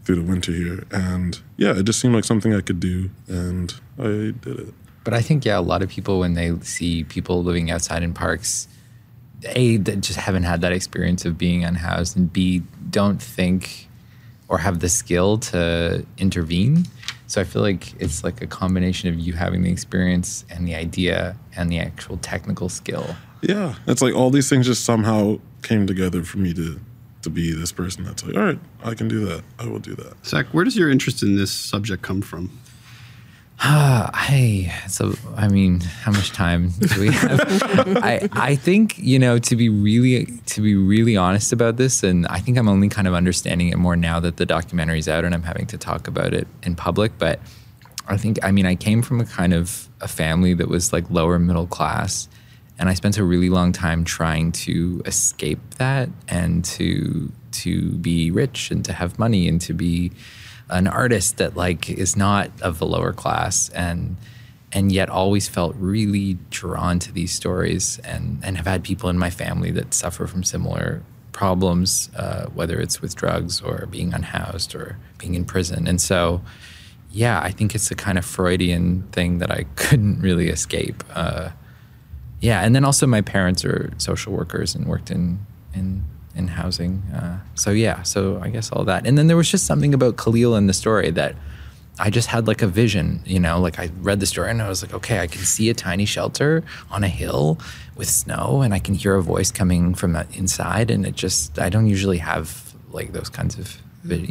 through 0.03 0.15
the 0.15 0.23
winter 0.23 0.51
here. 0.51 0.85
And 0.91 1.39
yeah, 1.57 1.77
it 1.77 1.83
just 1.83 1.99
seemed 1.99 2.13
like 2.13 2.25
something 2.25 2.53
I 2.53 2.61
could 2.61 2.79
do, 2.79 3.09
and 3.27 3.73
I 3.97 4.33
did 4.39 4.59
it. 4.59 4.73
But 5.03 5.13
I 5.13 5.21
think 5.21 5.45
yeah, 5.45 5.59
a 5.59 5.61
lot 5.61 5.81
of 5.81 5.89
people 5.89 6.19
when 6.19 6.33
they 6.33 6.57
see 6.61 7.03
people 7.03 7.43
living 7.43 7.69
outside 7.71 8.03
in 8.03 8.13
parks, 8.13 8.67
a 9.43 9.77
that 9.77 10.01
just 10.01 10.19
haven't 10.19 10.43
had 10.43 10.61
that 10.61 10.71
experience 10.71 11.25
of 11.25 11.37
being 11.37 11.63
unhoused, 11.63 12.15
and 12.15 12.31
b 12.31 12.63
don't 12.89 13.21
think 13.21 13.89
or 14.47 14.59
have 14.59 14.79
the 14.79 14.89
skill 14.89 15.37
to 15.39 16.05
intervene. 16.17 16.85
So 17.27 17.41
I 17.41 17.45
feel 17.45 17.61
like 17.61 17.99
it's 17.99 18.23
like 18.23 18.41
a 18.41 18.47
combination 18.47 19.09
of 19.09 19.19
you 19.19 19.33
having 19.33 19.63
the 19.63 19.71
experience 19.71 20.45
and 20.49 20.67
the 20.67 20.75
idea 20.75 21.35
and 21.55 21.71
the 21.71 21.79
actual 21.79 22.17
technical 22.17 22.69
skill. 22.69 23.15
Yeah, 23.41 23.75
it's 23.87 24.01
like 24.01 24.13
all 24.13 24.29
these 24.29 24.49
things 24.49 24.67
just 24.67 24.85
somehow 24.85 25.39
came 25.63 25.87
together 25.87 26.23
for 26.23 26.37
me 26.37 26.53
to 26.53 26.79
to 27.23 27.29
be 27.29 27.53
this 27.53 27.71
person 27.71 28.03
that's 28.03 28.23
like, 28.25 28.35
all 28.35 28.43
right, 28.43 28.59
I 28.83 28.95
can 28.95 29.07
do 29.07 29.25
that. 29.25 29.43
I 29.57 29.65
will 29.67 29.79
do 29.79 29.95
that. 29.95 30.13
Zack, 30.25 30.47
where 30.47 30.65
does 30.65 30.75
your 30.75 30.89
interest 30.89 31.23
in 31.23 31.37
this 31.37 31.53
subject 31.53 32.03
come 32.03 32.21
from? 32.21 32.51
I 33.59 34.73
so 34.89 35.13
I 35.37 35.47
mean, 35.47 35.79
how 35.79 36.11
much 36.11 36.31
time 36.31 36.71
do 36.79 36.99
we 36.99 37.11
have? 37.13 37.39
I 38.03 38.27
I 38.33 38.55
think 38.55 38.97
you 38.97 39.17
know 39.19 39.39
to 39.39 39.55
be 39.55 39.69
really 39.69 40.25
to 40.47 40.61
be 40.61 40.75
really 40.75 41.15
honest 41.15 41.53
about 41.53 41.77
this, 41.77 42.03
and 42.03 42.27
I 42.27 42.39
think 42.39 42.57
I'm 42.57 42.67
only 42.67 42.89
kind 42.89 43.07
of 43.07 43.13
understanding 43.13 43.69
it 43.69 43.77
more 43.77 43.95
now 43.95 44.19
that 44.19 44.37
the 44.37 44.45
documentary's 44.45 45.07
out 45.07 45.23
and 45.23 45.33
I'm 45.33 45.43
having 45.43 45.65
to 45.67 45.77
talk 45.77 46.07
about 46.07 46.33
it 46.33 46.47
in 46.63 46.75
public. 46.75 47.17
But 47.17 47.39
I 48.07 48.17
think 48.17 48.37
I 48.43 48.51
mean 48.51 48.65
I 48.65 48.75
came 48.75 49.01
from 49.01 49.21
a 49.21 49.25
kind 49.25 49.53
of 49.53 49.87
a 50.01 50.07
family 50.07 50.53
that 50.55 50.67
was 50.67 50.91
like 50.91 51.09
lower 51.09 51.39
middle 51.39 51.67
class, 51.67 52.27
and 52.79 52.89
I 52.89 52.93
spent 52.93 53.17
a 53.17 53.23
really 53.23 53.49
long 53.49 53.71
time 53.71 54.03
trying 54.03 54.51
to 54.51 55.01
escape 55.05 55.59
that 55.77 56.09
and 56.27 56.65
to 56.65 57.31
to 57.51 57.91
be 57.91 58.31
rich 58.31 58.71
and 58.71 58.83
to 58.85 58.93
have 58.93 59.19
money 59.19 59.47
and 59.47 59.61
to 59.61 59.73
be 59.73 60.11
an 60.69 60.87
artist 60.87 61.37
that 61.37 61.55
like 61.55 61.89
is 61.89 62.15
not 62.15 62.49
of 62.61 62.79
the 62.79 62.85
lower 62.85 63.13
class 63.13 63.69
and 63.69 64.17
and 64.71 64.91
yet 64.91 65.07
always 65.07 65.47
felt 65.47 65.75
really 65.77 66.37
drawn 66.49 66.97
to 66.99 67.11
these 67.11 67.31
stories 67.31 67.99
and 67.99 68.39
and 68.43 68.57
have 68.57 68.65
had 68.65 68.83
people 68.83 69.09
in 69.09 69.19
my 69.19 69.29
family 69.29 69.71
that 69.71 69.93
suffer 69.93 70.25
from 70.25 70.43
similar 70.43 71.03
problems 71.31 72.09
uh, 72.15 72.45
whether 72.47 72.79
it's 72.79 73.01
with 73.01 73.15
drugs 73.15 73.61
or 73.61 73.87
being 73.89 74.13
unhoused 74.13 74.75
or 74.75 74.97
being 75.17 75.33
in 75.33 75.43
prison. 75.45 75.87
And 75.87 75.99
so 75.99 76.41
yeah 77.13 77.39
i 77.43 77.51
think 77.51 77.75
it's 77.75 77.91
a 77.91 77.95
kind 77.95 78.17
of 78.17 78.25
freudian 78.25 79.03
thing 79.11 79.37
that 79.37 79.51
i 79.51 79.63
couldn't 79.75 80.19
really 80.19 80.49
escape 80.49 81.03
uh, 81.13 81.49
yeah 82.43 82.61
and 82.61 82.75
then 82.75 82.83
also 82.83 83.07
my 83.07 83.21
parents 83.21 83.63
are 83.65 83.91
social 83.97 84.33
workers 84.33 84.75
and 84.75 84.85
worked 84.85 85.09
in 85.09 85.39
in 85.73 86.03
in 86.35 86.47
housing 86.47 87.01
uh, 87.15 87.39
so 87.55 87.71
yeah 87.71 88.03
so 88.03 88.39
i 88.43 88.49
guess 88.49 88.71
all 88.71 88.83
that 88.83 89.07
and 89.07 89.17
then 89.17 89.27
there 89.27 89.37
was 89.37 89.49
just 89.49 89.65
something 89.65 89.93
about 89.93 90.17
Khaleel 90.17 90.57
in 90.57 90.67
the 90.67 90.73
story 90.73 91.09
that 91.11 91.35
i 91.99 92.09
just 92.09 92.27
had 92.27 92.47
like 92.47 92.61
a 92.61 92.67
vision 92.67 93.21
you 93.25 93.39
know 93.39 93.59
like 93.59 93.79
i 93.79 93.89
read 94.01 94.19
the 94.19 94.25
story 94.25 94.49
and 94.49 94.61
i 94.61 94.67
was 94.67 94.81
like 94.83 94.93
okay 94.93 95.19
i 95.19 95.27
can 95.27 95.41
see 95.41 95.69
a 95.69 95.73
tiny 95.73 96.05
shelter 96.05 96.63
on 96.91 97.03
a 97.03 97.07
hill 97.07 97.59
with 97.95 98.09
snow 98.09 98.61
and 98.63 98.73
i 98.73 98.79
can 98.79 98.95
hear 98.95 99.15
a 99.15 99.23
voice 99.23 99.51
coming 99.51 99.93
from 99.95 100.13
that 100.13 100.27
inside 100.35 100.91
and 100.91 101.05
it 101.05 101.15
just 101.15 101.59
i 101.59 101.69
don't 101.69 101.87
usually 101.87 102.17
have 102.17 102.73
like 102.91 103.13
those 103.13 103.29
kinds 103.29 103.57
of 103.57 103.77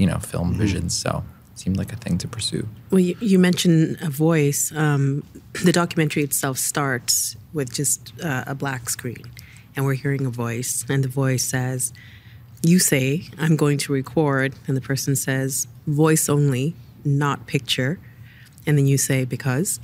you 0.02 0.07
know 0.07 0.19
film 0.19 0.54
visions 0.54 0.95
so 0.95 1.25
it 1.52 1.59
seemed 1.59 1.76
like 1.76 1.92
a 1.92 1.97
thing 1.97 2.19
to 2.19 2.28
pursue 2.28 2.66
Well, 2.90 3.00
you, 3.00 3.16
you 3.21 3.38
mentioned 3.38 3.99
a 4.02 4.11
voice. 4.11 4.71
Um, 4.75 5.23
the 5.64 5.73
documentary 5.73 6.23
itself 6.23 6.59
starts 6.59 7.37
with 7.52 7.73
just 7.73 8.12
uh, 8.23 8.44
a 8.47 8.54
black 8.54 8.88
screen, 8.90 9.25
and 9.75 9.85
we're 9.85 9.94
hearing 9.94 10.26
a 10.26 10.30
voice, 10.30 10.85
and 10.88 11.04
the 11.04 11.09
voice 11.09 11.44
says, 11.44 11.92
"You 12.62 12.78
say 12.78 13.28
I'm 13.38 13.56
going 13.56 13.78
to 13.78 13.92
record," 13.92 14.54
and 14.66 14.76
the 14.76 14.80
person 14.80 15.16
says, 15.16 15.66
"Voice 15.87 16.28
only, 16.28 16.75
not 17.04 17.47
picture," 17.47 17.99
and 18.66 18.78
then 18.78 18.87
you 18.87 18.99
say, 18.99 19.25
"Because," 19.25 19.80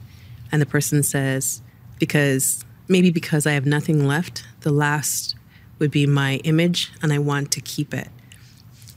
and 0.50 0.60
the 0.62 0.66
person 0.66 1.02
says, 1.02 1.62
"Because 1.98 2.64
maybe 2.88 3.10
because 3.10 3.46
I 3.46 3.52
have 3.52 3.66
nothing 3.66 4.06
left. 4.06 4.44
The 4.60 4.72
last 4.72 5.34
would 5.78 5.90
be 5.90 6.06
my 6.06 6.36
image, 6.44 6.90
and 7.02 7.12
I 7.12 7.18
want 7.18 7.50
to 7.52 7.60
keep 7.60 7.94
it." 7.94 8.08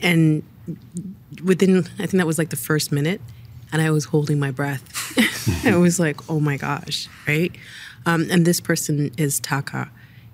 And 0.01 0.43
within 1.43 1.79
I 1.99 2.05
think 2.05 2.13
that 2.13 2.27
was 2.27 2.37
like 2.37 2.49
the 2.49 2.55
first 2.55 2.91
minute, 2.91 3.21
and 3.71 3.81
I 3.81 3.91
was 3.91 4.05
holding 4.05 4.39
my 4.39 4.51
breath. 4.51 5.65
I 5.65 5.75
was 5.77 5.99
like, 5.99 6.29
"Oh 6.29 6.39
my 6.39 6.57
gosh!" 6.57 7.07
Right? 7.27 7.51
Um, 8.05 8.27
and 8.31 8.45
this 8.45 8.59
person 8.59 9.11
is 9.17 9.39
Taka. 9.39 9.89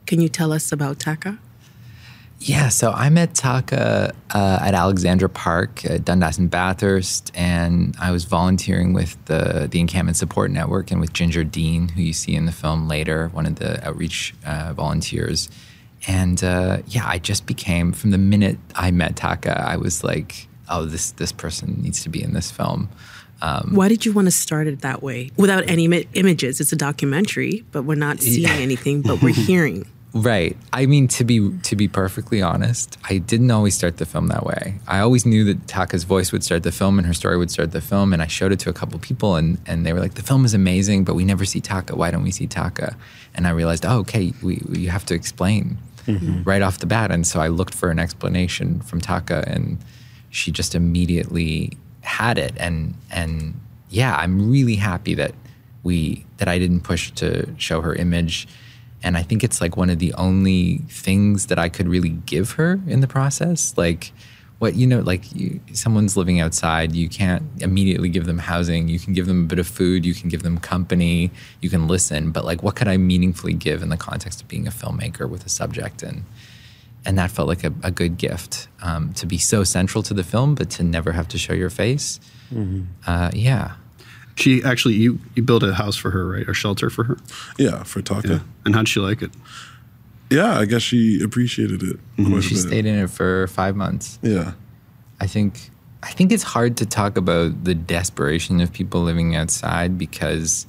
Can 0.06 0.22
you 0.22 0.30
tell 0.30 0.54
us 0.54 0.72
about 0.72 1.00
Taka? 1.00 1.38
Yeah, 2.40 2.70
so 2.70 2.92
I 2.92 3.10
met 3.10 3.34
Taka 3.34 4.14
uh, 4.30 4.60
at 4.62 4.76
Alexandra 4.76 5.28
Park, 5.28 5.84
at 5.86 6.06
Dundas 6.06 6.38
and 6.38 6.52
Bathurst, 6.52 7.32
and 7.34 7.96
I 8.00 8.12
was 8.12 8.26
volunteering 8.26 8.94
with 8.94 9.18
the 9.26 9.68
the 9.70 9.80
Encampment 9.80 10.18
Support 10.18 10.52
Network 10.52 10.92
and 10.92 11.02
with 11.02 11.14
Ginger 11.14 11.44
Dean, 11.44 11.90
who 11.90 12.02
you 12.02 12.14
see 12.14 12.36
in 12.36 12.46
the 12.46 12.52
film 12.52 12.88
later, 12.88 13.30
one 13.30 13.48
of 13.48 13.56
the 13.56 13.86
outreach 13.88 14.36
uh, 14.46 14.74
volunteers. 14.74 15.50
and 16.08 16.44
uh, 16.44 16.78
yeah, 16.88 17.06
I 17.08 17.18
just 17.18 17.48
became 17.48 17.92
from 17.92 18.12
the 18.12 18.20
minute 18.20 18.60
I 18.76 18.92
met 18.92 19.16
Taka, 19.16 19.60
I 19.60 19.78
was 19.78 20.04
like, 20.04 20.48
oh, 20.70 20.86
this 20.86 21.12
this 21.12 21.32
person 21.32 21.82
needs 21.82 22.04
to 22.04 22.10
be 22.10 22.22
in 22.22 22.34
this 22.34 22.52
film. 22.52 22.90
Um, 23.42 23.72
Why 23.74 23.88
did 23.88 24.06
you 24.06 24.14
want 24.14 24.26
to 24.28 24.32
start 24.32 24.68
it 24.68 24.82
that 24.82 25.04
way 25.04 25.32
without 25.38 25.70
any 25.70 25.86
Im- 25.86 26.08
images? 26.14 26.60
It's 26.60 26.72
a 26.72 26.76
documentary, 26.76 27.64
but 27.72 27.84
we're 27.84 27.96
not 27.96 28.20
seeing 28.22 28.44
Yeah. 28.44 28.54
anything, 28.56 29.02
but 29.02 29.22
we're 29.22 29.34
hearing. 29.50 29.86
Right. 30.14 30.58
I 30.74 30.88
mean, 30.88 31.08
to 31.10 31.24
be 31.24 31.52
to 31.64 31.76
be 31.76 31.88
perfectly 31.88 32.42
honest, 32.42 32.98
I 33.08 33.20
didn't 33.20 33.52
always 33.52 33.76
start 33.76 33.98
the 33.98 34.06
film 34.06 34.28
that 34.30 34.46
way. 34.46 34.80
I 34.88 35.00
always 35.00 35.26
knew 35.28 35.44
that 35.44 35.68
Taka's 35.68 36.06
voice 36.06 36.32
would 36.32 36.44
start 36.44 36.64
the 36.64 36.72
film 36.72 36.98
and 36.98 37.06
her 37.06 37.14
story 37.14 37.38
would 37.38 37.52
start 37.52 37.72
the 37.72 37.82
film, 37.82 38.14
and 38.14 38.22
I 38.22 38.28
showed 38.28 38.52
it 38.52 38.58
to 38.62 38.70
a 38.70 38.74
couple 38.74 38.98
people, 38.98 39.36
and 39.36 39.60
and 39.68 39.86
they 39.86 39.94
were 39.94 40.00
like, 40.00 40.16
"The 40.16 40.24
film 40.24 40.44
is 40.46 40.56
amazing, 40.56 41.04
but 41.04 41.14
we 41.14 41.24
never 41.24 41.46
see 41.46 41.60
Taka. 41.62 41.96
Why 41.96 42.10
don't 42.10 42.24
we 42.24 42.32
see 42.32 42.48
Taka?" 42.48 42.96
And 43.36 43.46
I 43.46 43.52
realized, 43.52 43.86
oh, 43.86 44.00
okay, 44.00 44.34
we, 44.42 44.60
we 44.68 44.80
you 44.80 44.90
have 44.90 45.06
to 45.08 45.14
explain 45.14 45.78
right 46.46 46.62
off 46.64 46.80
the 46.80 46.88
bat, 46.88 47.12
and 47.12 47.28
so 47.28 47.40
I 47.42 47.50
looked 47.50 47.76
for 47.76 47.92
an 47.92 48.00
explanation 48.00 48.80
from 48.80 49.02
Taka, 49.02 49.44
and 49.46 49.78
she 50.32 50.52
just 50.52 50.74
immediately 50.74 51.78
had 52.08 52.38
it, 52.38 52.54
and 52.58 52.96
and 53.12 53.60
yeah, 53.90 54.16
I'm 54.16 54.50
really 54.50 54.76
happy 54.76 55.14
that 55.16 55.34
we 55.84 56.26
that 56.38 56.48
I 56.48 56.58
didn't 56.58 56.82
push 56.82 57.12
to 57.12 57.48
show 57.58 57.82
her 57.82 57.94
image 57.94 58.48
and 59.04 59.18
I 59.18 59.24
think 59.24 59.44
it's 59.44 59.62
like 59.62 59.78
one 59.78 59.90
of 59.90 60.00
the 60.00 60.14
only 60.14 60.80
things 60.90 61.48
that 61.48 61.60
I 61.60 61.70
could 61.70 61.88
really 61.88 62.10
give 62.10 62.52
her 62.52 62.80
in 62.88 63.02
the 63.02 63.08
process. 63.08 63.78
Like, 63.78 64.12
what 64.60 64.76
you 64.76 64.88
know, 64.88 65.02
like 65.02 65.34
you, 65.36 65.60
someone's 65.72 66.18
living 66.18 66.40
outside, 66.40 66.94
you 66.94 67.08
can't 67.08 67.44
immediately 67.60 68.10
give 68.10 68.26
them 68.26 68.40
housing. 68.40 68.88
You 68.88 69.00
can 69.00 69.14
give 69.14 69.28
them 69.28 69.44
a 69.44 69.48
bit 69.48 69.60
of 69.60 69.68
food, 69.68 70.04
you 70.04 70.16
can 70.16 70.30
give 70.30 70.42
them 70.42 70.58
company, 70.58 71.30
you 71.62 71.70
can 71.70 71.88
listen. 71.88 72.32
But 72.32 72.44
like, 72.44 72.64
what 72.64 72.76
could 72.76 72.88
I 72.88 72.98
meaningfully 72.98 73.54
give 73.54 73.84
in 73.84 73.90
the 73.90 73.98
context 73.98 74.42
of 74.42 74.48
being 74.48 74.68
a 74.68 74.72
filmmaker 74.72 75.30
with 75.30 75.46
a 75.46 75.50
subject? 75.50 76.02
And 76.02 76.24
and 77.06 77.18
that 77.18 77.32
felt 77.32 77.48
like 77.48 77.64
a, 77.64 77.74
a 77.84 77.92
good 77.92 78.18
gift 78.18 78.68
um, 78.82 79.14
to 79.14 79.26
be 79.26 79.38
so 79.38 79.64
central 79.64 80.04
to 80.04 80.14
the 80.14 80.24
film, 80.24 80.56
but 80.56 80.70
to 80.72 80.84
never 80.84 81.14
have 81.14 81.28
to 81.30 81.38
show 81.38 81.54
your 81.54 81.70
face. 81.70 82.20
Uh, 83.06 83.32
yeah. 83.34 83.76
She 84.36 84.64
actually, 84.64 84.96
you 84.96 85.20
you 85.36 85.44
built 85.44 85.64
a 85.64 85.74
house 85.74 85.96
for 85.96 86.12
her, 86.12 86.28
right? 86.28 86.48
A 86.48 86.54
shelter 86.54 86.90
for 86.90 87.04
her. 87.06 87.18
Yeah, 87.58 87.84
for 87.84 88.02
Taka. 88.02 88.28
Yeah. 88.28 88.40
And 88.66 88.76
how'd 88.76 88.88
she 88.88 89.00
like 89.00 89.22
it? 89.22 89.32
Yeah, 90.30 90.60
I 90.60 90.66
guess 90.66 90.82
she 90.82 91.22
appreciated 91.24 91.82
it. 91.82 91.98
quite 92.16 92.38
a 92.38 92.42
She 92.42 92.56
stayed 92.56 92.86
in 92.86 93.00
it 93.00 93.10
for 93.10 93.48
five 93.48 93.76
months. 93.76 94.20
Yeah. 94.22 94.54
I 95.20 95.28
think 95.28 95.72
I 96.04 96.12
think 96.12 96.32
it's 96.32 96.44
hard 96.44 96.78
to 96.78 96.86
talk 96.86 97.18
about 97.18 97.64
the 97.64 97.74
desperation 97.74 98.62
of 98.62 98.72
people 98.72 99.02
living 99.02 99.36
outside 99.36 99.98
because 99.98 100.68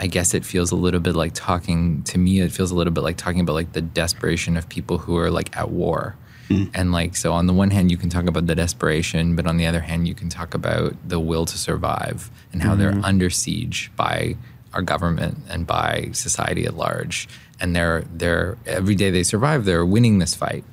I 0.00 0.06
guess 0.06 0.32
it 0.32 0.46
feels 0.46 0.72
a 0.72 0.76
little 0.76 0.98
bit 0.98 1.14
like 1.14 1.32
talking 1.34 2.02
to 2.04 2.16
me 2.16 2.40
it 2.40 2.52
feels 2.52 2.70
a 2.70 2.74
little 2.74 2.92
bit 2.92 3.02
like 3.02 3.18
talking 3.18 3.40
about 3.40 3.52
like 3.52 3.72
the 3.72 3.82
desperation 3.82 4.56
of 4.56 4.66
people 4.68 4.96
who 4.96 5.18
are 5.18 5.30
like 5.30 5.54
at 5.56 5.70
war. 5.70 6.16
Mm. 6.48 6.70
And 6.74 6.90
like 6.90 7.16
so 7.16 7.34
on 7.34 7.46
the 7.46 7.52
one 7.52 7.70
hand 7.70 7.90
you 7.90 7.98
can 7.98 8.08
talk 8.08 8.26
about 8.26 8.46
the 8.46 8.54
desperation 8.54 9.36
but 9.36 9.46
on 9.46 9.58
the 9.58 9.66
other 9.66 9.80
hand 9.80 10.08
you 10.08 10.14
can 10.14 10.30
talk 10.30 10.54
about 10.54 10.96
the 11.06 11.20
will 11.20 11.44
to 11.44 11.58
survive 11.58 12.30
and 12.52 12.62
how 12.62 12.74
they're 12.74 12.92
mm. 12.92 13.04
under 13.04 13.28
siege 13.28 13.92
by 13.94 14.36
our 14.72 14.82
government 14.82 15.36
and 15.50 15.66
by 15.66 16.08
society 16.12 16.64
at 16.64 16.74
large 16.74 17.28
and 17.60 17.76
they're 17.76 18.04
they're 18.12 18.56
every 18.66 18.94
day 18.94 19.10
they 19.10 19.22
survive 19.22 19.66
they're 19.66 19.86
winning 19.86 20.18
this 20.18 20.34
fight. 20.34 20.64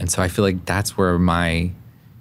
And 0.00 0.10
so 0.10 0.20
I 0.20 0.26
feel 0.26 0.44
like 0.44 0.66
that's 0.66 0.96
where 0.98 1.16
my 1.16 1.70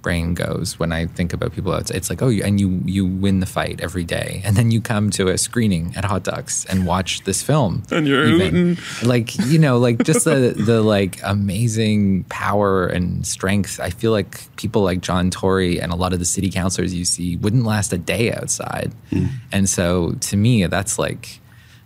brain 0.04 0.36
goes 0.36 0.78
when 0.78 0.92
I 0.92 1.08
think 1.08 1.34
about 1.34 1.54
people 1.54 1.74
outside. 1.74 1.98
It's 1.98 2.10
like, 2.12 2.22
oh, 2.22 2.28
you- 2.30 2.44
and 2.44 2.60
you 2.60 2.82
you 2.86 3.06
win 3.08 3.40
the 3.40 3.46
fight 3.48 3.80
every 3.82 4.04
day, 4.04 4.42
and 4.46 4.56
then 4.56 4.70
you 4.70 4.82
come 4.82 5.10
to 5.18 5.30
a 5.30 5.38
screening 5.38 5.94
at 5.96 6.06
Hot 6.06 6.24
Docs 6.24 6.66
and 6.66 6.86
watch 6.86 7.24
this 7.24 7.42
film, 7.42 7.82
And 7.90 8.06
you're 8.08 8.28
even. 8.28 8.76
hooting. 8.76 9.08
like 9.10 9.34
you 9.48 9.58
know, 9.58 9.80
like 9.80 10.04
just 10.04 10.26
the 10.26 10.54
the 10.70 10.82
like 10.84 11.20
amazing 11.24 12.26
power 12.30 12.86
and 12.88 13.26
strength. 13.26 13.80
I 13.80 13.90
feel 13.90 14.12
like 14.12 14.56
people 14.58 14.84
like 14.84 15.02
John 15.02 15.30
Tory 15.32 15.80
and 15.82 15.92
a 15.92 15.96
lot 15.96 16.14
of 16.14 16.20
the 16.20 16.26
city 16.26 16.50
councilors 16.52 16.94
you 16.94 17.06
see 17.06 17.38
wouldn't 17.38 17.64
last 17.66 17.94
a 17.94 17.98
day 17.98 18.32
outside, 18.34 18.92
mm. 19.12 19.30
and 19.52 19.70
so 19.70 20.12
to 20.22 20.38
me, 20.38 20.66
that's 20.68 21.00
like 21.00 21.40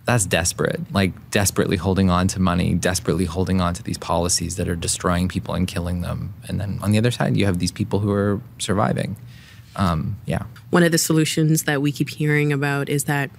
that's 0.08 0.24
desperate, 0.24 0.80
like 0.90 1.12
desperately 1.30 1.76
holding 1.76 2.08
on 2.08 2.28
to 2.28 2.40
money, 2.40 2.72
desperately 2.72 3.26
holding 3.26 3.60
on 3.60 3.74
to 3.74 3.82
these 3.82 3.98
policies 3.98 4.56
that 4.56 4.66
are 4.66 4.74
destroying 4.74 5.28
people 5.28 5.52
and 5.52 5.68
killing 5.68 6.00
them. 6.00 6.32
And 6.48 6.58
then 6.58 6.78
on 6.80 6.92
the 6.92 6.98
other 6.98 7.10
side, 7.10 7.36
you 7.36 7.44
have 7.44 7.58
these 7.58 7.70
people 7.70 7.98
who 7.98 8.10
are 8.10 8.40
surviving. 8.58 9.18
Um, 9.76 10.16
yeah. 10.24 10.44
One 10.70 10.82
of 10.82 10.92
the 10.92 10.98
solutions 10.98 11.64
that 11.64 11.82
we 11.82 11.92
keep 11.92 12.08
hearing 12.08 12.54
about 12.54 12.88
is 12.88 13.04
that 13.04 13.30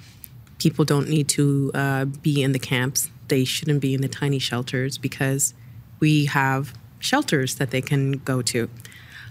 people 0.59 0.85
don't 0.85 1.09
need 1.09 1.27
to 1.29 1.71
uh, 1.73 2.05
be 2.05 2.43
in 2.43 2.51
the 2.51 2.59
camps. 2.59 3.09
They 3.29 3.45
shouldn't 3.45 3.81
be 3.81 3.95
in 3.95 4.01
the 4.01 4.07
tiny 4.07 4.37
shelters 4.37 4.99
because 4.99 5.55
we 5.99 6.25
have 6.25 6.75
shelters 6.99 7.55
that 7.55 7.71
they 7.71 7.81
can 7.81 8.11
go 8.11 8.43
to. 8.43 8.69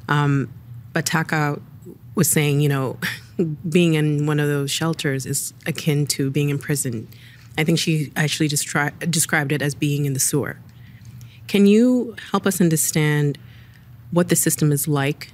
Um, 0.09 0.53
but 0.93 1.07
Taka 1.07 1.61
was 2.17 2.29
saying, 2.29 2.63
you 2.63 2.69
know, 2.69 2.99
being 3.69 3.95
in 3.95 4.27
one 4.27 4.41
of 4.41 4.49
those 4.49 4.71
shelters 4.71 5.27
is 5.27 5.53
akin 5.67 6.07
to 6.07 6.31
being 6.31 6.49
in 6.49 6.59
prison. 6.59 7.09
I 7.57 7.65
think 7.65 7.79
she 7.79 8.13
actually 8.17 8.49
destri- 8.49 9.11
described 9.11 9.53
it 9.53 9.63
as 9.63 9.75
being 9.75 10.05
in 10.05 10.13
the 10.13 10.21
sewer. 10.21 10.59
Can 11.47 11.67
you 11.67 12.15
help 12.31 12.47
us 12.47 12.61
understand 12.61 13.39
what 14.11 14.29
the 14.29 14.37
system 14.37 14.71
is 14.71 14.87
like? 14.87 15.33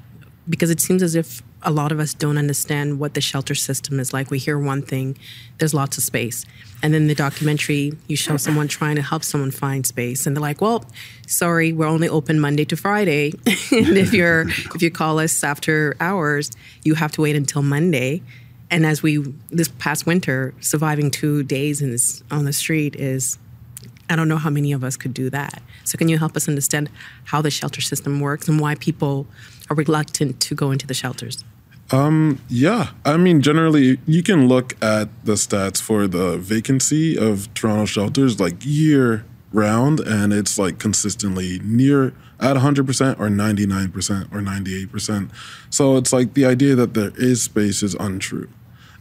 Because 0.49 0.71
it 0.71 0.81
seems 0.81 1.03
as 1.03 1.15
if 1.15 1.43
a 1.65 1.71
lot 1.71 1.93
of 1.93 1.99
us 1.99 2.15
don't 2.15 2.39
understand 2.39 2.99
what 2.99 3.15
the 3.15 3.21
shelter 3.21 3.55
system 3.55 3.99
is 3.99 4.13
like. 4.13 4.31
We 4.31 4.39
hear 4.39 4.59
one 4.59 4.83
thing, 4.83 5.17
there's 5.59 5.75
lots 5.75 5.97
of 5.97 6.05
space. 6.05 6.45
And 6.83 6.93
then 6.93 7.07
the 7.07 7.15
documentary, 7.15 7.93
you 8.07 8.17
show 8.17 8.37
someone 8.37 8.69
trying 8.69 8.97
to 8.97 9.03
help 9.03 9.25
someone 9.25 9.51
find 9.51 9.87
space, 9.87 10.27
and 10.27 10.37
they're 10.37 10.43
like, 10.43 10.61
"Well, 10.61 10.85
sorry, 11.27 11.73
we're 11.73 11.87
only 11.87 12.09
open 12.09 12.39
Monday 12.39 12.65
to 12.67 12.77
Friday, 12.77 13.33
and 13.47 13.97
if 13.97 14.13
you're 14.13 14.43
if 14.75 14.83
you 14.83 14.91
call 14.91 15.19
us 15.19 15.43
after 15.43 15.97
hours, 16.01 16.51
you 16.83 16.95
have 16.95 17.13
to 17.13 17.23
wait 17.23 17.37
until 17.37 17.63
Monday." 17.63 18.23
And 18.71 18.85
as 18.85 19.03
we 19.03 19.19
this 19.51 19.69
past 19.69 20.07
winter, 20.07 20.53
surviving 20.61 21.11
two 21.11 21.43
days 21.43 21.81
in 21.81 21.91
this, 21.91 22.23
on 22.31 22.45
the 22.45 22.53
street 22.53 22.97
is 22.97 23.39
I 24.11 24.17
don't 24.17 24.29
know 24.29 24.37
how 24.37 24.51
many 24.51 24.73
of 24.73 24.85
us 24.85 24.97
could 24.97 25.15
do 25.15 25.31
that. 25.31 25.63
So, 25.85 25.97
can 25.97 26.09
you 26.09 26.19
help 26.19 26.37
us 26.37 26.49
understand 26.49 26.91
how 27.25 27.41
the 27.41 27.51
shelter 27.51 27.81
system 27.81 28.21
works 28.21 28.49
and 28.49 28.61
why 28.61 28.75
people 28.75 29.27
are 29.71 29.77
reluctant 29.77 30.41
to 30.41 30.55
go 30.55 30.71
into 30.71 30.87
the 30.87 30.95
shelters? 30.95 31.45
Um, 31.91 32.41
yeah, 32.49 32.91
I 33.05 33.17
mean, 33.17 33.43
generally, 33.43 33.99
you 34.07 34.23
can 34.23 34.49
look 34.49 34.75
at 34.83 35.09
the 35.25 35.35
stats 35.35 35.81
for 35.81 36.07
the 36.07 36.39
vacancy 36.39 37.17
of 37.17 37.53
Toronto 37.55 37.85
shelters 37.85 38.41
like 38.41 38.57
year 38.61 39.25
round, 39.53 40.01
and 40.01 40.33
it's 40.33 40.59
like 40.59 40.79
consistently 40.79 41.61
near 41.63 42.15
at 42.41 42.57
100% 42.57 43.21
or 43.21 43.29
99% 43.29 44.33
or 44.33 44.41
98%. 44.41 45.31
So 45.71 45.97
it's 45.97 46.13
like 46.13 46.35
the 46.35 46.45
idea 46.45 46.75
that 46.75 46.95
there 46.95 47.13
is 47.17 47.43
space 47.43 47.83
is 47.83 47.95
untrue. 47.95 48.49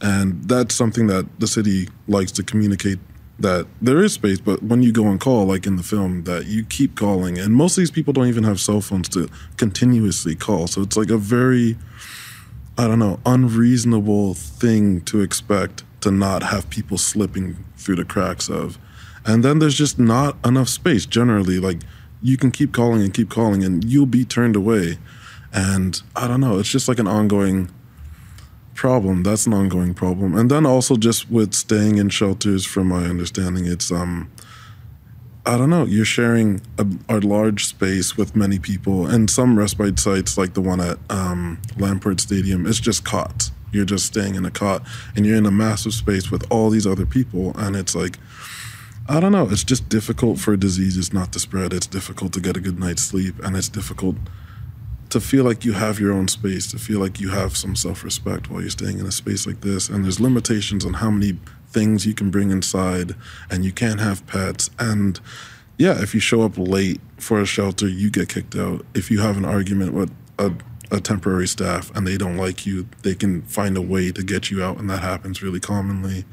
And 0.01 0.43
that's 0.43 0.75
something 0.75 1.07
that 1.07 1.39
the 1.39 1.47
city 1.47 1.89
likes 2.07 2.31
to 2.33 2.43
communicate 2.43 2.99
that 3.39 3.65
there 3.81 4.03
is 4.03 4.13
space, 4.13 4.39
but 4.39 4.61
when 4.61 4.83
you 4.83 4.91
go 4.91 5.07
and 5.07 5.19
call, 5.19 5.45
like 5.45 5.65
in 5.65 5.75
the 5.75 5.83
film, 5.83 6.23
that 6.25 6.45
you 6.45 6.63
keep 6.63 6.95
calling, 6.95 7.37
and 7.37 7.53
most 7.53 7.77
of 7.77 7.81
these 7.81 7.91
people 7.91 8.13
don't 8.13 8.27
even 8.27 8.43
have 8.43 8.59
cell 8.59 8.79
phones 8.79 9.09
to 9.09 9.27
continuously 9.57 10.35
call. 10.35 10.67
So 10.67 10.81
it's 10.81 10.95
like 10.95 11.09
a 11.09 11.17
very 11.17 11.75
I 12.77 12.87
don't 12.87 12.99
know, 12.99 13.19
unreasonable 13.25 14.33
thing 14.33 15.01
to 15.01 15.21
expect 15.21 15.83
to 16.01 16.11
not 16.11 16.43
have 16.43 16.69
people 16.69 16.97
slipping 16.97 17.63
through 17.77 17.95
the 17.97 18.05
cracks 18.05 18.49
of. 18.49 18.77
And 19.25 19.43
then 19.43 19.59
there's 19.59 19.77
just 19.77 19.99
not 19.99 20.35
enough 20.45 20.69
space 20.69 21.05
generally. 21.05 21.59
Like 21.59 21.79
you 22.21 22.37
can 22.37 22.51
keep 22.51 22.73
calling 22.73 23.01
and 23.01 23.13
keep 23.13 23.29
calling 23.29 23.63
and 23.63 23.83
you'll 23.83 24.05
be 24.05 24.25
turned 24.25 24.55
away. 24.55 24.97
And 25.53 26.01
I 26.15 26.27
don't 26.27 26.41
know, 26.41 26.57
it's 26.57 26.69
just 26.69 26.87
like 26.87 26.99
an 26.99 27.07
ongoing 27.07 27.69
problem. 28.73 29.23
That's 29.23 29.45
an 29.45 29.53
ongoing 29.53 29.93
problem. 29.93 30.35
And 30.35 30.49
then 30.49 30.65
also 30.65 30.95
just 30.95 31.29
with 31.29 31.53
staying 31.53 31.97
in 31.99 32.09
shelters, 32.09 32.65
from 32.65 32.87
my 32.87 33.05
understanding, 33.05 33.65
it's 33.65 33.91
um 33.91 34.31
I 35.45 35.57
don't 35.57 35.69
know. 35.69 35.83
You're 35.83 36.05
sharing 36.05 36.61
a, 36.77 36.87
a 37.09 37.19
large 37.19 37.65
space 37.65 38.15
with 38.15 38.35
many 38.35 38.59
people, 38.59 39.05
and 39.05 39.29
some 39.29 39.59
respite 39.59 39.99
sites, 39.99 40.37
like 40.37 40.53
the 40.53 40.61
one 40.61 40.79
at 40.79 40.97
um, 41.09 41.59
Stadium, 42.17 42.65
it's 42.65 42.79
just 42.79 43.03
cots. 43.03 43.51
You're 43.73 43.85
just 43.85 44.05
staying 44.05 44.35
in 44.35 44.45
a 44.45 44.51
cot, 44.51 44.83
and 45.15 45.25
you're 45.25 45.35
in 45.35 45.45
a 45.45 45.51
massive 45.51 45.93
space 45.93 46.31
with 46.31 46.49
all 46.49 46.69
these 46.69 46.87
other 46.87 47.05
people, 47.05 47.51
and 47.57 47.75
it's 47.75 47.93
like, 47.93 48.19
I 49.09 49.19
don't 49.19 49.33
know. 49.33 49.49
It's 49.49 49.65
just 49.65 49.89
difficult 49.89 50.39
for 50.39 50.55
diseases 50.55 51.11
not 51.11 51.33
to 51.33 51.39
spread. 51.39 51.73
It's 51.73 51.87
difficult 51.87 52.31
to 52.33 52.39
get 52.39 52.55
a 52.55 52.61
good 52.61 52.79
night's 52.79 53.01
sleep, 53.01 53.35
and 53.43 53.57
it's 53.57 53.67
difficult 53.67 54.15
to 55.09 55.19
feel 55.19 55.43
like 55.43 55.65
you 55.65 55.73
have 55.73 55.99
your 55.99 56.13
own 56.13 56.29
space, 56.29 56.71
to 56.71 56.79
feel 56.79 56.99
like 56.99 57.19
you 57.19 57.29
have 57.29 57.57
some 57.57 57.75
self-respect 57.75 58.49
while 58.49 58.61
you're 58.61 58.69
staying 58.69 58.99
in 58.99 59.05
a 59.05 59.11
space 59.11 59.45
like 59.45 59.59
this. 59.59 59.89
And 59.89 60.05
there's 60.05 60.21
limitations 60.21 60.85
on 60.85 60.93
how 60.93 61.11
many 61.11 61.37
things 61.73 62.05
you 62.05 62.13
can 62.13 62.29
bring 62.29 62.51
inside, 62.51 63.15
and 63.49 63.65
you 63.65 63.71
can't 63.71 63.99
have 63.99 64.25
pets. 64.27 64.69
And 64.79 65.19
yeah, 65.77 66.01
if 66.01 66.13
you 66.13 66.19
show 66.19 66.43
up 66.43 66.57
late 66.57 67.01
for 67.17 67.41
a 67.41 67.45
shelter, 67.45 67.87
you 67.87 68.09
get 68.09 68.29
kicked 68.29 68.55
out. 68.55 68.85
If 68.93 69.09
you 69.09 69.19
have 69.21 69.37
an 69.37 69.45
argument 69.45 69.93
with 69.93 70.11
a, 70.37 70.53
a 70.91 70.99
temporary 71.01 71.47
staff 71.47 71.91
and 71.95 72.05
they 72.07 72.17
don't 72.17 72.37
like 72.37 72.65
you, 72.65 72.87
they 73.01 73.15
can 73.15 73.41
find 73.43 73.75
a 73.75 73.81
way 73.81 74.11
to 74.11 74.23
get 74.23 74.51
you 74.51 74.63
out, 74.63 74.77
and 74.77 74.89
that 74.89 75.01
happens 75.01 75.41
really 75.41 75.59
commonly. 75.59 76.25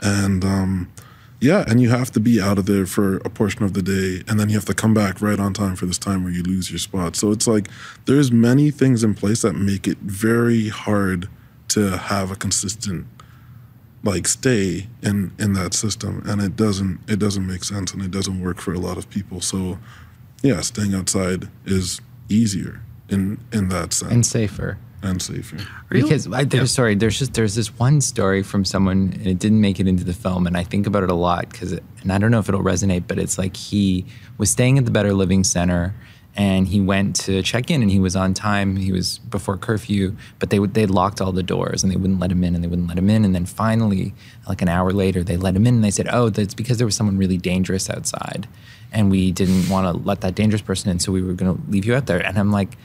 And 0.00 0.44
um, 0.44 0.92
yeah, 1.40 1.64
and 1.68 1.80
you 1.80 1.90
have 1.90 2.10
to 2.12 2.20
be 2.20 2.40
out 2.40 2.58
of 2.58 2.66
there 2.66 2.86
for 2.86 3.16
a 3.18 3.30
portion 3.30 3.62
of 3.64 3.72
the 3.74 3.82
day, 3.82 4.22
and 4.28 4.38
then 4.38 4.48
you 4.48 4.56
have 4.56 4.64
to 4.66 4.74
come 4.74 4.94
back 4.94 5.20
right 5.20 5.38
on 5.40 5.52
time 5.54 5.76
for 5.76 5.86
this 5.86 5.98
time 5.98 6.24
where 6.24 6.32
you 6.32 6.42
lose 6.42 6.70
your 6.70 6.78
spot. 6.78 7.16
So 7.16 7.30
it's 7.30 7.46
like 7.46 7.68
there's 8.06 8.30
many 8.32 8.70
things 8.70 9.04
in 9.04 9.14
place 9.14 9.42
that 9.42 9.54
make 9.54 9.86
it 9.86 9.98
very 9.98 10.68
hard 10.68 11.28
to 11.68 11.96
have 11.96 12.30
a 12.30 12.36
consistent 12.36 13.06
like 14.04 14.26
stay 14.26 14.86
in 15.02 15.32
in 15.38 15.52
that 15.54 15.74
system, 15.74 16.22
and 16.26 16.40
it 16.40 16.56
doesn't 16.56 17.00
it 17.08 17.18
doesn't 17.18 17.46
make 17.46 17.64
sense, 17.64 17.92
and 17.92 18.02
it 18.02 18.10
doesn't 18.10 18.40
work 18.40 18.60
for 18.60 18.72
a 18.72 18.78
lot 18.78 18.96
of 18.98 19.08
people. 19.10 19.40
So 19.40 19.78
yeah, 20.42 20.60
staying 20.60 20.94
outside 20.94 21.48
is 21.64 22.00
easier 22.28 22.82
in 23.08 23.38
in 23.52 23.68
that 23.68 23.92
sense 23.92 24.12
and 24.12 24.26
safer 24.26 24.78
and 25.02 25.20
safer. 25.20 25.58
Because 25.88 26.32
I, 26.32 26.44
there's 26.44 26.72
sorry, 26.72 26.94
there's 26.94 27.18
just 27.18 27.34
there's 27.34 27.54
this 27.54 27.76
one 27.78 28.00
story 28.00 28.42
from 28.42 28.64
someone, 28.64 29.12
and 29.14 29.26
it 29.26 29.38
didn't 29.38 29.60
make 29.60 29.80
it 29.80 29.86
into 29.86 30.04
the 30.04 30.12
film, 30.12 30.46
and 30.46 30.56
I 30.56 30.64
think 30.64 30.86
about 30.86 31.02
it 31.02 31.10
a 31.10 31.14
lot 31.14 31.50
because, 31.50 31.72
and 31.72 32.12
I 32.12 32.18
don't 32.18 32.30
know 32.30 32.38
if 32.38 32.48
it'll 32.48 32.62
resonate, 32.62 33.04
but 33.06 33.18
it's 33.18 33.38
like 33.38 33.56
he 33.56 34.06
was 34.38 34.50
staying 34.50 34.78
at 34.78 34.84
the 34.84 34.90
Better 34.90 35.12
Living 35.12 35.44
Center, 35.44 35.94
and 36.34 36.66
he 36.68 36.80
went 36.80 37.16
to 37.16 37.42
check 37.42 37.70
in, 37.70 37.82
and 37.82 37.90
he 37.90 38.00
was 38.00 38.16
on 38.16 38.32
time. 38.34 38.76
He 38.76 38.92
was 38.92 39.18
before 39.18 39.56
curfew, 39.56 40.16
but 40.38 40.50
they 40.50 40.58
would 40.58 40.74
they 40.74 40.86
locked 40.86 41.20
all 41.20 41.32
the 41.32 41.42
doors, 41.42 41.82
and 41.82 41.92
they 41.92 41.96
wouldn't 41.96 42.20
let 42.20 42.32
him 42.32 42.42
in, 42.44 42.54
and 42.54 42.64
they 42.64 42.68
wouldn't 42.68 42.88
let 42.88 42.98
him 42.98 43.10
in, 43.10 43.24
and 43.24 43.34
then 43.34 43.46
finally, 43.46 44.14
like 44.48 44.62
an 44.62 44.68
hour 44.68 44.92
later, 44.92 45.22
they 45.22 45.36
let 45.36 45.54
him 45.54 45.66
in, 45.66 45.76
and 45.76 45.84
they 45.84 45.90
said, 45.90 46.08
"Oh, 46.10 46.30
that's 46.30 46.54
because 46.54 46.78
there 46.78 46.86
was 46.86 46.96
someone 46.96 47.18
really 47.18 47.38
dangerous 47.38 47.90
outside." 47.90 48.48
And 48.94 49.10
we 49.10 49.32
didn't 49.32 49.70
want 49.70 49.86
to 49.86 50.06
let 50.06 50.20
that 50.20 50.34
dangerous 50.34 50.60
person 50.62 50.90
in, 50.90 50.98
so 50.98 51.12
we 51.12 51.22
were 51.22 51.32
going 51.32 51.56
to 51.56 51.70
leave 51.70 51.86
you 51.86 51.94
out 51.94 52.06
there. 52.06 52.18
And 52.18 52.38
I'm 52.38 52.52
like, 52.52 52.76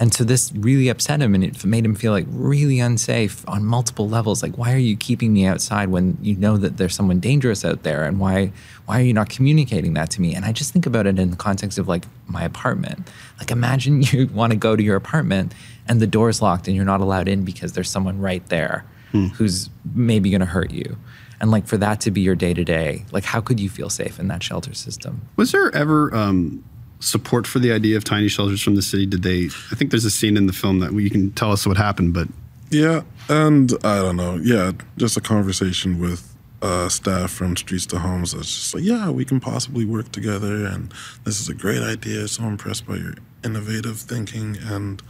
and 0.00 0.14
so 0.14 0.22
this 0.22 0.52
really 0.54 0.88
upset 0.88 1.20
him 1.20 1.34
and 1.34 1.42
it 1.42 1.64
made 1.64 1.84
him 1.84 1.96
feel 1.96 2.12
like 2.12 2.26
really 2.28 2.78
unsafe 2.78 3.46
on 3.48 3.64
multiple 3.64 4.08
levels. 4.08 4.44
Like, 4.44 4.56
why 4.56 4.72
are 4.72 4.78
you 4.78 4.96
keeping 4.96 5.32
me 5.32 5.44
outside 5.44 5.88
when 5.88 6.16
you 6.22 6.36
know 6.36 6.56
that 6.56 6.76
there's 6.76 6.94
someone 6.94 7.18
dangerous 7.18 7.64
out 7.64 7.82
there? 7.82 8.04
And 8.04 8.20
why 8.20 8.52
why 8.86 9.00
are 9.00 9.02
you 9.02 9.12
not 9.12 9.28
communicating 9.28 9.94
that 9.94 10.10
to 10.10 10.20
me? 10.20 10.36
And 10.36 10.44
I 10.44 10.52
just 10.52 10.72
think 10.72 10.86
about 10.86 11.06
it 11.06 11.18
in 11.18 11.30
the 11.30 11.36
context 11.36 11.78
of 11.78 11.88
like 11.88 12.04
my 12.28 12.44
apartment. 12.44 13.08
Like 13.38 13.50
imagine 13.50 14.02
you 14.12 14.28
want 14.28 14.52
to 14.52 14.56
go 14.56 14.76
to 14.76 14.82
your 14.82 14.96
apartment 14.96 15.52
and 15.88 16.00
the 16.00 16.06
door's 16.06 16.40
locked 16.40 16.68
and 16.68 16.76
you're 16.76 16.84
not 16.84 17.00
allowed 17.00 17.26
in 17.26 17.44
because 17.44 17.72
there's 17.72 17.90
someone 17.90 18.20
right 18.20 18.46
there 18.48 18.84
hmm. 19.10 19.26
who's 19.28 19.68
maybe 19.94 20.30
gonna 20.30 20.44
hurt 20.44 20.70
you. 20.70 20.96
And 21.40 21.50
like 21.50 21.66
for 21.66 21.76
that 21.76 22.00
to 22.02 22.12
be 22.12 22.20
your 22.20 22.36
day 22.36 22.54
to 22.54 22.64
day, 22.64 23.04
like 23.10 23.24
how 23.24 23.40
could 23.40 23.58
you 23.58 23.68
feel 23.68 23.90
safe 23.90 24.20
in 24.20 24.28
that 24.28 24.44
shelter 24.44 24.74
system? 24.74 25.22
Was 25.34 25.50
there 25.50 25.74
ever 25.74 26.14
um 26.14 26.62
support 27.00 27.46
for 27.46 27.58
the 27.58 27.72
idea 27.72 27.96
of 27.96 28.04
tiny 28.04 28.28
shelters 28.28 28.62
from 28.62 28.74
the 28.74 28.82
city? 28.82 29.06
Did 29.06 29.22
they? 29.22 29.46
I 29.70 29.74
think 29.74 29.90
there's 29.90 30.04
a 30.04 30.10
scene 30.10 30.36
in 30.36 30.46
the 30.46 30.52
film 30.52 30.80
that 30.80 30.92
you 30.92 31.10
can 31.10 31.30
tell 31.32 31.52
us 31.52 31.66
what 31.66 31.76
happened, 31.76 32.14
but 32.14 32.28
yeah, 32.70 33.02
and 33.28 33.72
I 33.84 33.96
don't 33.96 34.16
know. 34.16 34.36
Yeah, 34.36 34.72
just 34.96 35.16
a 35.16 35.20
conversation 35.20 35.98
with 35.98 36.34
uh, 36.60 36.88
staff 36.88 37.30
from 37.30 37.56
Streets 37.56 37.86
to 37.86 37.98
Homes 37.98 38.32
that's 38.32 38.54
just 38.54 38.74
like, 38.74 38.84
yeah, 38.84 39.10
we 39.10 39.24
can 39.24 39.40
possibly 39.40 39.84
work 39.84 40.12
together, 40.12 40.66
and 40.66 40.92
this 41.24 41.40
is 41.40 41.48
a 41.48 41.54
great 41.54 41.82
idea. 41.82 42.28
So 42.28 42.44
impressed 42.44 42.86
by 42.86 42.96
your 42.96 43.14
innovative 43.44 43.98
thinking, 43.98 44.58
and 44.60 45.02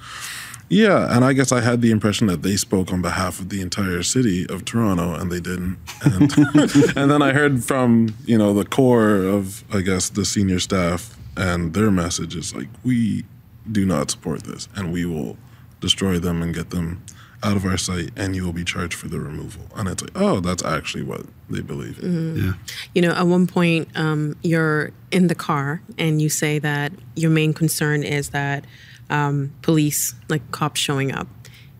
yeah, 0.68 1.14
and 1.14 1.24
I 1.24 1.32
guess 1.32 1.50
I 1.50 1.60
had 1.60 1.80
the 1.80 1.90
impression 1.90 2.26
that 2.26 2.42
they 2.42 2.56
spoke 2.56 2.92
on 2.92 3.00
behalf 3.00 3.40
of 3.40 3.48
the 3.48 3.60
entire 3.60 4.02
city 4.02 4.46
of 4.48 4.64
Toronto, 4.64 5.14
and 5.14 5.32
they 5.32 5.40
didn't. 5.40 5.78
And, 6.02 6.30
and 6.96 7.10
then 7.10 7.22
I 7.22 7.32
heard 7.32 7.64
from 7.64 8.14
you 8.24 8.38
know 8.38 8.52
the 8.52 8.64
core 8.64 9.16
of 9.24 9.64
I 9.74 9.80
guess 9.80 10.10
the 10.10 10.24
senior 10.24 10.60
staff 10.60 11.17
and 11.38 11.72
their 11.72 11.90
message 11.90 12.34
is 12.36 12.54
like, 12.54 12.68
we 12.84 13.24
do 13.70 13.86
not 13.86 14.10
support 14.10 14.42
this, 14.42 14.68
and 14.74 14.92
we 14.92 15.04
will 15.04 15.36
destroy 15.80 16.18
them 16.18 16.42
and 16.42 16.54
get 16.54 16.70
them 16.70 17.02
out 17.44 17.56
of 17.56 17.64
our 17.64 17.78
sight, 17.78 18.10
and 18.16 18.34
you 18.34 18.44
will 18.44 18.52
be 18.52 18.64
charged 18.64 18.94
for 18.94 19.06
the 19.06 19.20
removal. 19.20 19.62
And 19.76 19.88
it's 19.88 20.02
like, 20.02 20.10
oh, 20.16 20.40
that's 20.40 20.64
actually 20.64 21.04
what 21.04 21.22
they 21.48 21.60
believe. 21.60 21.96
Mm-hmm. 21.98 22.46
Yeah. 22.46 22.52
You 22.94 23.02
know, 23.02 23.12
at 23.12 23.26
one 23.28 23.46
point, 23.46 23.88
um, 23.94 24.36
you're 24.42 24.90
in 25.12 25.28
the 25.28 25.36
car, 25.36 25.80
and 25.96 26.20
you 26.20 26.28
say 26.28 26.58
that 26.58 26.92
your 27.14 27.30
main 27.30 27.54
concern 27.54 28.02
is 28.02 28.30
that 28.30 28.64
um, 29.08 29.52
police, 29.62 30.14
like 30.28 30.50
cops, 30.50 30.80
showing 30.80 31.12
up, 31.12 31.28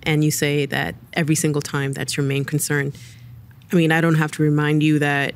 and 0.04 0.22
you 0.22 0.30
say 0.30 0.64
that 0.66 0.94
every 1.14 1.34
single 1.34 1.60
time 1.60 1.92
that's 1.92 2.16
your 2.16 2.24
main 2.24 2.44
concern. 2.44 2.92
I 3.72 3.76
mean, 3.76 3.90
I 3.90 4.00
don't 4.00 4.14
have 4.14 4.30
to 4.32 4.42
remind 4.42 4.82
you 4.82 5.00
that 5.00 5.34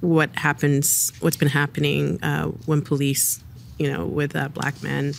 what 0.00 0.34
happens, 0.36 1.12
what's 1.20 1.36
been 1.36 1.48
happening 1.48 2.22
uh, 2.22 2.46
when 2.66 2.80
police 2.80 3.42
you 3.78 3.92
know, 3.92 4.06
with 4.06 4.36
uh, 4.36 4.48
black 4.48 4.82
men. 4.82 5.14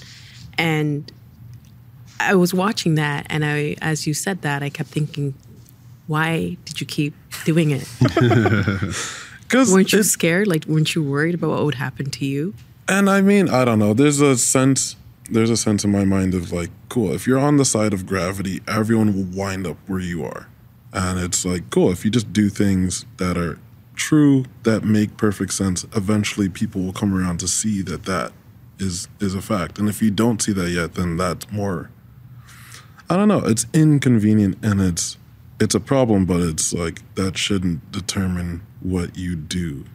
And 0.57 1.11
I 2.19 2.35
was 2.35 2.53
watching 2.53 2.95
that, 2.95 3.27
and 3.29 3.43
I, 3.45 3.75
as 3.81 4.07
you 4.07 4.13
said 4.13 4.41
that, 4.43 4.63
I 4.63 4.69
kept 4.69 4.89
thinking, 4.89 5.33
why 6.07 6.57
did 6.65 6.79
you 6.79 6.87
keep 6.87 7.13
doing 7.45 7.71
it? 7.71 7.87
Because 9.47 9.71
weren't 9.71 9.93
you 9.93 10.03
scared? 10.03 10.47
Like, 10.47 10.65
weren't 10.65 10.95
you 10.95 11.03
worried 11.03 11.35
about 11.35 11.51
what 11.51 11.65
would 11.65 11.75
happen 11.75 12.09
to 12.11 12.25
you? 12.25 12.53
And 12.87 13.09
I 13.09 13.21
mean, 13.21 13.47
I 13.49 13.65
don't 13.65 13.79
know. 13.79 13.93
There's 13.93 14.21
a 14.21 14.37
sense. 14.37 14.95
There's 15.29 15.49
a 15.49 15.57
sense 15.57 15.83
in 15.83 15.91
my 15.91 16.03
mind 16.03 16.33
of 16.33 16.51
like, 16.51 16.69
cool. 16.89 17.13
If 17.13 17.25
you're 17.25 17.39
on 17.39 17.57
the 17.57 17.65
side 17.65 17.93
of 17.93 18.05
gravity, 18.05 18.61
everyone 18.67 19.15
will 19.15 19.23
wind 19.23 19.65
up 19.65 19.77
where 19.87 19.99
you 19.99 20.23
are, 20.23 20.47
and 20.93 21.19
it's 21.19 21.45
like, 21.45 21.69
cool. 21.69 21.91
If 21.91 22.05
you 22.05 22.11
just 22.11 22.33
do 22.33 22.49
things 22.49 23.05
that 23.17 23.37
are 23.37 23.59
true, 23.95 24.45
that 24.63 24.83
make 24.83 25.17
perfect 25.17 25.53
sense, 25.53 25.83
eventually 25.95 26.49
people 26.49 26.81
will 26.81 26.93
come 26.93 27.15
around 27.15 27.39
to 27.39 27.47
see 27.47 27.81
that 27.83 28.05
that 28.05 28.33
is 28.79 29.07
is 29.19 29.35
a 29.35 29.41
fact. 29.41 29.79
And 29.79 29.89
if 29.89 30.01
you 30.01 30.11
don't 30.11 30.41
see 30.41 30.53
that 30.53 30.69
yet, 30.69 30.95
then 30.95 31.17
that's 31.17 31.51
more. 31.51 31.89
I 33.09 33.15
don't 33.15 33.27
know. 33.27 33.39
It's 33.45 33.65
inconvenient 33.73 34.57
and 34.63 34.81
it's 34.81 35.17
it's 35.59 35.75
a 35.75 35.79
problem, 35.79 36.25
but 36.25 36.41
it's 36.41 36.73
like 36.73 37.01
that 37.15 37.37
shouldn't 37.37 37.91
determine 37.91 38.61
what 38.81 39.17
you 39.17 39.35
do. 39.35 39.85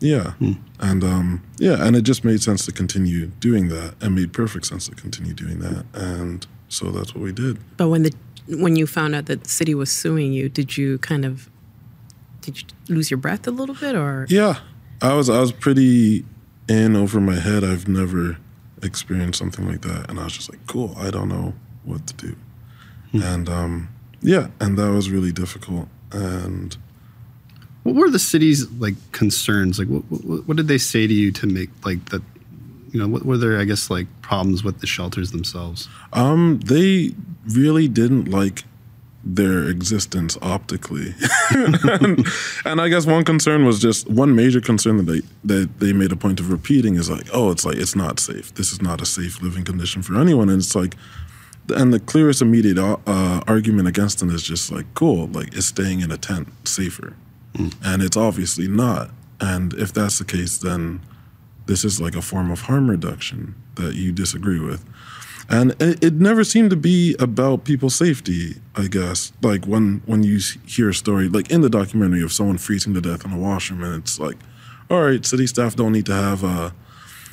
Yeah, 0.00 0.32
hmm. 0.32 0.52
and 0.80 1.02
um, 1.02 1.42
yeah, 1.58 1.84
and 1.86 1.96
it 1.96 2.02
just 2.02 2.24
made 2.24 2.42
sense 2.42 2.66
to 2.66 2.72
continue 2.72 3.26
doing 3.26 3.68
that, 3.68 3.94
and 4.00 4.14
made 4.14 4.32
perfect 4.32 4.66
sense 4.66 4.88
to 4.88 4.94
continue 4.94 5.32
doing 5.32 5.60
that, 5.60 5.86
and 5.94 6.46
so 6.68 6.90
that's 6.90 7.14
what 7.14 7.22
we 7.22 7.32
did. 7.32 7.58
But 7.76 7.88
when 7.88 8.02
the 8.02 8.14
when 8.48 8.76
you 8.76 8.86
found 8.86 9.14
out 9.14 9.26
that 9.26 9.44
the 9.44 9.48
city 9.48 9.74
was 9.74 9.90
suing 9.90 10.32
you, 10.32 10.48
did 10.48 10.76
you 10.76 10.98
kind 10.98 11.24
of 11.24 11.48
did 12.42 12.60
you 12.60 12.66
lose 12.88 13.10
your 13.10 13.18
breath 13.18 13.46
a 13.46 13.50
little 13.50 13.74
bit, 13.74 13.94
or 13.94 14.26
yeah, 14.28 14.58
I 15.00 15.14
was 15.14 15.30
I 15.30 15.40
was 15.40 15.52
pretty 15.52 16.24
in 16.68 16.96
over 16.96 17.20
my 17.20 17.36
head. 17.36 17.64
I've 17.64 17.88
never 17.88 18.38
experienced 18.82 19.38
something 19.38 19.66
like 19.66 19.82
that, 19.82 20.10
and 20.10 20.18
I 20.18 20.24
was 20.24 20.34
just 20.34 20.50
like, 20.50 20.66
cool. 20.66 20.94
I 20.96 21.10
don't 21.10 21.28
know 21.28 21.54
what 21.84 22.06
to 22.06 22.14
do, 22.14 22.36
hmm. 23.12 23.22
and 23.22 23.48
um, 23.48 23.88
yeah, 24.20 24.48
and 24.60 24.78
that 24.78 24.90
was 24.90 25.10
really 25.10 25.32
difficult. 25.32 25.88
And 26.12 26.76
what 27.82 27.94
were 27.94 28.10
the 28.10 28.18
city's 28.18 28.70
like 28.72 28.94
concerns? 29.12 29.78
Like, 29.78 29.88
what, 29.88 30.02
what, 30.10 30.48
what 30.48 30.56
did 30.56 30.68
they 30.68 30.78
say 30.78 31.06
to 31.06 31.14
you 31.14 31.30
to 31.32 31.46
make 31.46 31.70
like 31.84 32.06
that? 32.10 32.22
You 32.90 33.00
know, 33.00 33.08
what 33.08 33.24
were 33.24 33.36
there? 33.36 33.58
I 33.58 33.64
guess 33.64 33.90
like 33.90 34.06
problems 34.22 34.62
with 34.62 34.80
the 34.80 34.86
shelters 34.86 35.32
themselves. 35.32 35.88
Um, 36.12 36.60
they 36.64 37.12
really 37.46 37.88
didn't 37.88 38.28
like 38.28 38.64
their 39.24 39.64
existence 39.68 40.36
optically. 40.42 41.14
and, 41.50 42.26
and, 42.64 42.80
I 42.80 42.88
guess 42.88 43.06
one 43.06 43.24
concern 43.24 43.64
was 43.64 43.80
just 43.80 44.08
one 44.08 44.36
major 44.36 44.60
concern 44.60 44.98
that 44.98 45.04
they 45.04 45.22
that 45.44 45.80
they 45.80 45.92
made 45.92 46.12
a 46.12 46.16
point 46.16 46.40
of 46.40 46.50
repeating 46.50 46.96
is 46.96 47.08
like, 47.08 47.26
oh, 47.32 47.50
it's 47.50 47.64
like 47.64 47.76
it's 47.76 47.96
not 47.96 48.20
safe. 48.20 48.54
This 48.54 48.70
is 48.70 48.82
not 48.82 49.00
a 49.00 49.06
safe 49.06 49.40
living 49.40 49.64
condition 49.64 50.02
for 50.02 50.20
anyone. 50.20 50.50
And 50.50 50.58
it's 50.58 50.74
like, 50.74 50.94
and 51.74 51.92
the 51.92 52.00
clearest 52.00 52.42
immediate 52.42 52.78
uh, 52.78 53.40
argument 53.48 53.88
against 53.88 54.18
them 54.18 54.30
is 54.30 54.42
just 54.42 54.70
like, 54.70 54.86
cool, 54.94 55.28
like 55.28 55.54
is 55.54 55.66
staying 55.66 56.00
in 56.00 56.10
a 56.10 56.18
tent 56.18 56.48
safer? 56.68 57.14
Mm. 57.54 57.74
And 57.82 58.02
it's 58.02 58.16
obviously 58.16 58.68
not. 58.68 59.10
And 59.40 59.72
if 59.74 59.92
that's 59.92 60.18
the 60.18 60.24
case, 60.24 60.58
then 60.58 61.00
this 61.66 61.84
is 61.84 62.00
like 62.00 62.14
a 62.14 62.22
form 62.22 62.50
of 62.50 62.62
harm 62.62 62.90
reduction 62.90 63.54
that 63.76 63.94
you 63.94 64.12
disagree 64.12 64.60
with. 64.60 64.84
And 65.48 65.72
it, 65.80 66.02
it, 66.02 66.14
never 66.14 66.42
seemed 66.42 66.70
to 66.70 66.76
be 66.76 67.14
about 67.18 67.64
people's 67.64 67.94
safety, 67.94 68.56
I 68.74 68.86
guess. 68.86 69.32
Like 69.42 69.66
when 69.66 70.02
when 70.06 70.22
you 70.22 70.40
hear 70.66 70.88
a 70.88 70.94
story, 70.94 71.28
like 71.28 71.50
in 71.50 71.60
the 71.60 71.68
documentary 71.68 72.22
of 72.22 72.32
someone 72.32 72.58
freezing 72.58 72.94
to 72.94 73.00
death 73.00 73.24
in 73.24 73.32
a 73.32 73.38
washroom, 73.38 73.82
and 73.82 74.02
it's 74.02 74.18
like, 74.18 74.36
all 74.90 75.02
right, 75.02 75.24
city 75.24 75.46
staff 75.46 75.76
don't 75.76 75.92
need 75.92 76.06
to 76.06 76.14
have 76.14 76.42
a 76.42 76.74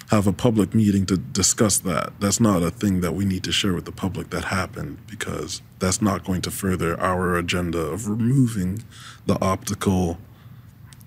have 0.10 0.28
a 0.28 0.34
public 0.34 0.76
meeting 0.76 1.06
to 1.06 1.16
discuss 1.16 1.78
that. 1.80 2.12
That's 2.20 2.42
not 2.42 2.62
a 2.64 2.70
thing 2.70 3.00
that 3.00 3.14
we 3.14 3.24
need 3.24 3.46
to 3.46 3.52
share 3.54 3.74
with 3.74 3.86
the 3.86 3.94
public 3.94 4.30
that 4.32 4.46
happened 4.46 4.98
because 5.08 5.62
that's 5.80 6.02
not 6.02 6.26
going 6.26 6.42
to 6.42 6.52
further 6.52 7.00
our 7.00 7.38
agenda 7.38 7.80
of 7.80 8.10
removing 8.10 8.84
the 9.26 9.42
optical 9.42 10.18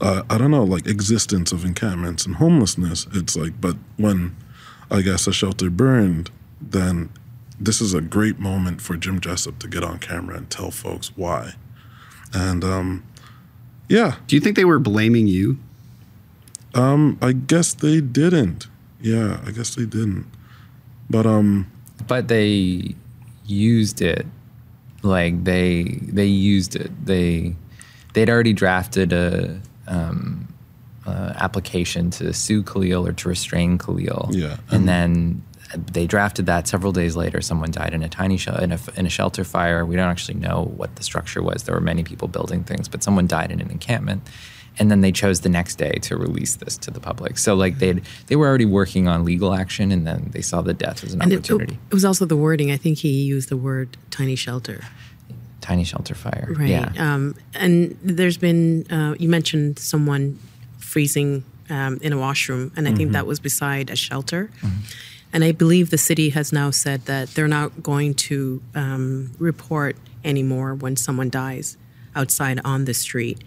uh, 0.00 0.22
I 0.28 0.38
don't 0.38 0.50
know, 0.50 0.64
like 0.64 0.86
existence 0.86 1.52
of 1.52 1.64
encampments 1.64 2.26
and 2.26 2.36
homelessness. 2.36 3.06
It's 3.12 3.36
like, 3.36 3.60
but 3.60 3.76
when 3.96 4.36
I 4.90 5.02
guess 5.02 5.26
a 5.26 5.32
shelter 5.32 5.70
burned, 5.70 6.30
then 6.70 7.11
this 7.59 7.81
is 7.81 7.94
a 7.94 8.00
great 8.00 8.38
moment 8.38 8.81
for 8.81 8.96
Jim 8.96 9.20
Jessop 9.20 9.59
to 9.61 9.68
get 9.68 9.85
on 9.85 9.98
camera 9.98 10.37
and 10.37 10.50
tell 10.50 10.70
folks 10.70 11.16
why. 11.16 11.55
And 12.33 12.64
um, 12.64 13.05
yeah. 13.88 14.16
Do 14.27 14.37
you 14.37 14.40
think 14.40 14.57
they 14.57 14.64
were 14.64 14.79
blaming 14.79 15.27
you? 15.27 15.59
Um, 16.74 17.18
I 17.22 17.33
guess 17.33 17.72
they 17.72 18.00
didn't. 18.00 18.66
Yeah, 19.00 19.40
I 19.46 19.50
guess 19.50 19.74
they 19.74 19.85
didn't. 19.85 20.27
But 21.11 21.27
um 21.27 21.70
but 22.07 22.29
they 22.29 22.94
used 23.44 24.00
it 24.00 24.27
like 25.03 25.44
they 25.44 26.00
they 26.03 26.27
used 26.27 26.74
it. 26.74 26.90
They 27.05 27.55
they'd 28.14 28.31
already 28.31 28.55
drafted 28.55 29.12
a 29.12 29.61
um 29.87 30.48
uh, 31.07 31.35
application 31.37 32.09
to 32.09 32.33
sue 32.33 32.62
Khaleel 32.62 33.07
or 33.07 33.12
to 33.12 33.29
restrain 33.29 33.77
Khaleel. 33.77 34.31
Yeah. 34.35 34.57
And 34.70 34.88
then 34.88 35.42
they 35.92 36.07
drafted 36.07 36.46
that 36.46 36.68
several 36.68 36.92
days 36.92 37.16
later. 37.16 37.40
Someone 37.40 37.70
died 37.70 37.94
in 37.94 38.03
a 38.03 38.09
tiny 38.09 38.37
shel- 38.37 38.59
in 38.62 38.72
a, 38.72 38.79
in 38.96 39.07
a 39.07 39.11
shelter 39.11 39.44
fire. 39.44 39.85
We 39.85 39.96
don't 39.96 40.09
actually 40.11 40.38
know 40.38 40.72
what 40.77 40.96
the 40.96 41.03
structure 41.03 41.42
was. 41.42 41.62
There 41.64 41.74
were 41.74 41.81
many 41.81 42.05
people 42.05 42.29
building 42.29 42.64
things, 42.64 42.88
but 42.88 43.03
someone 43.03 43.27
died 43.27 43.50
in 43.50 43.61
an 43.61 43.70
encampment. 43.70 44.22
And 44.79 44.90
then 44.90 45.03
they 45.03 45.12
chose 45.12 45.40
the 45.42 45.48
next 45.48 45.77
day 45.77 45.92
to 46.03 46.16
release 46.16 46.57
this 46.57 46.77
to 46.79 46.90
the 46.90 46.98
public. 46.98 47.38
So 47.38 47.55
like 47.55 47.79
they 47.79 48.03
they 48.27 48.35
were 48.37 48.48
already 48.48 48.64
working 48.64 49.07
on 49.09 49.24
legal 49.24 49.55
action, 49.55 49.92
and 49.92 50.05
then 50.07 50.31
they 50.33 50.42
saw 50.42 50.62
the 50.62 50.74
death 50.74 51.05
as 51.05 51.14
an 51.14 51.22
And 51.22 51.33
opportunity. 51.33 51.79
it 51.90 51.94
was 51.94 52.05
also 52.05 52.24
the 52.27 52.37
wording. 52.37 52.72
I 52.72 52.77
think 52.77 52.98
he 52.98 53.22
used 53.22 53.48
the 53.50 53.57
word 53.57 53.96
tiny 54.11 54.35
shelter. 54.37 54.81
tiny 55.61 55.85
shelter 55.85 56.14
fire. 56.14 56.48
Right. 56.59 56.68
Yeah. 56.68 56.92
Um, 56.98 57.37
and 57.55 57.96
there's 58.03 58.37
been, 58.37 58.85
uh, 58.92 59.14
you 59.18 59.31
mentioned 59.31 59.79
someone 59.79 60.38
freezing 60.79 61.42
um, 61.70 61.98
in 62.03 62.12
a 62.12 62.18
washroom, 62.18 62.70
and 62.77 62.87
I 62.87 62.92
think 62.92 63.09
Mhm. 63.11 63.12
that 63.14 63.27
was 63.27 63.40
beside 63.40 63.88
a 63.90 63.96
shelter. 63.96 64.50
And 65.34 65.42
I 65.42 65.50
believe 65.50 65.90
the 65.90 65.98
city 65.98 66.30
has 66.30 66.52
now 66.52 66.70
said 66.70 67.06
that 67.06 67.30
they're 67.30 67.48
not 67.48 67.82
going 67.82 68.14
to 68.14 68.62
um, 68.76 69.32
report 69.40 69.96
anymore 70.24 70.74
when 70.76 70.94
someone 70.94 71.28
dies 71.28 71.76
outside 72.14 72.60
on 72.64 72.84
the 72.84 72.94
street. 72.94 73.42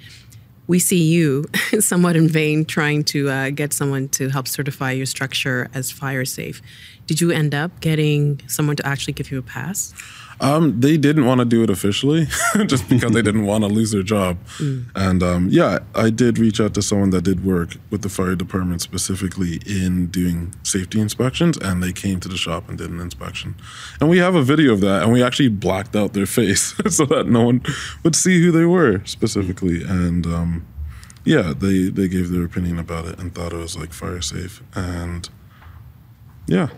We 0.68 0.80
see 0.80 1.02
you 1.02 1.46
somewhat 1.80 2.18
in 2.18 2.28
vain 2.28 2.66
trying 2.66 3.06
to 3.06 3.30
uh, 3.30 3.50
get 3.52 3.72
someone 3.72 4.10
to 4.10 4.28
help 4.28 4.50
certify 4.50 4.92
your 4.92 5.06
structure 5.06 5.70
as 5.74 5.90
fire 5.90 6.26
safe. 6.26 6.62
Did 7.06 7.22
you 7.22 7.32
end 7.32 7.56
up 7.56 7.80
getting 7.80 8.42
someone 8.48 8.76
to 8.76 8.86
actually 8.86 9.14
give 9.14 9.32
you 9.32 9.40
a 9.40 9.42
pass? 9.42 9.94
Um, 10.40 10.80
they 10.80 10.98
didn't 10.98 11.26
want 11.26 11.40
to 11.40 11.46
do 11.46 11.64
it 11.64 11.70
officially, 11.70 12.28
just 12.68 12.88
because 12.90 13.12
they 13.12 13.22
didn't 13.24 13.46
want 13.46 13.64
to 13.64 13.68
lose 13.68 13.92
their 13.92 14.04
job. 14.04 14.38
And 14.96 15.24
um, 15.24 15.48
yeah, 15.50 15.80
I 15.96 16.10
did 16.10 16.38
reach 16.38 16.62
out 16.62 16.74
to 16.76 16.82
someone 16.82 17.10
that 17.12 17.24
did 17.24 17.44
work 17.44 17.78
with 17.90 18.04
the 18.04 18.10
fire 18.10 18.36
department 18.36 18.82
specifically 18.82 19.60
in 19.66 20.08
doing 20.08 20.54
safety 20.64 21.00
inspections, 21.00 21.58
and 21.58 21.82
they 21.82 21.92
came 21.92 22.20
to 22.20 22.28
the 22.28 22.38
shop 22.38 22.70
and 22.70 22.78
did 22.78 22.92
an 22.92 23.00
inspection. 23.00 23.56
And 24.00 24.10
we 24.10 24.20
have 24.20 24.36
a 24.36 24.44
video 24.44 24.74
of 24.74 24.82
that, 24.82 25.04
and 25.04 25.12
we 25.12 25.24
actually 25.24 25.50
blacked 25.50 25.96
out 25.96 26.14
their 26.14 26.26
face 26.38 26.76
so 26.90 27.06
that 27.06 27.28
no 27.28 27.44
one 27.44 27.64
would 28.04 28.16
see 28.16 28.42
who 28.42 28.52
they 28.52 28.66
were 28.66 29.04
specifically. 29.06 29.84
And 29.84 30.26
um, 30.28 30.68
yeah, 31.26 31.54
they 31.58 31.90
they 31.90 32.08
gave 32.08 32.30
their 32.30 32.46
opinion 32.46 32.80
about 32.80 33.06
it 33.06 33.20
and 33.20 33.34
thought 33.34 33.54
it 33.54 33.58
was 33.58 33.76
like 33.76 33.92
fire 33.92 34.22
safe. 34.22 34.62
And 34.76 35.28
yeah, 36.46 36.70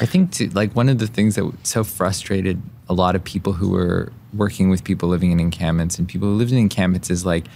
I 0.00 0.06
think 0.06 0.34
like 0.54 0.74
one 0.74 0.88
of 0.88 0.98
the 0.98 1.06
things 1.06 1.36
that 1.36 1.52
so 1.62 1.84
frustrated 1.84 2.60
a 2.88 2.94
lot 2.94 3.14
of 3.14 3.24
people 3.24 3.52
who 3.52 3.70
were 3.70 4.12
working 4.32 4.68
with 4.68 4.84
people 4.84 5.08
living 5.08 5.30
in 5.30 5.40
encampments 5.40 5.98
and 5.98 6.08
people 6.08 6.28
who 6.28 6.34
lived 6.34 6.52
in 6.52 6.58
encampments 6.58 7.10
is 7.10 7.24
like 7.24 7.46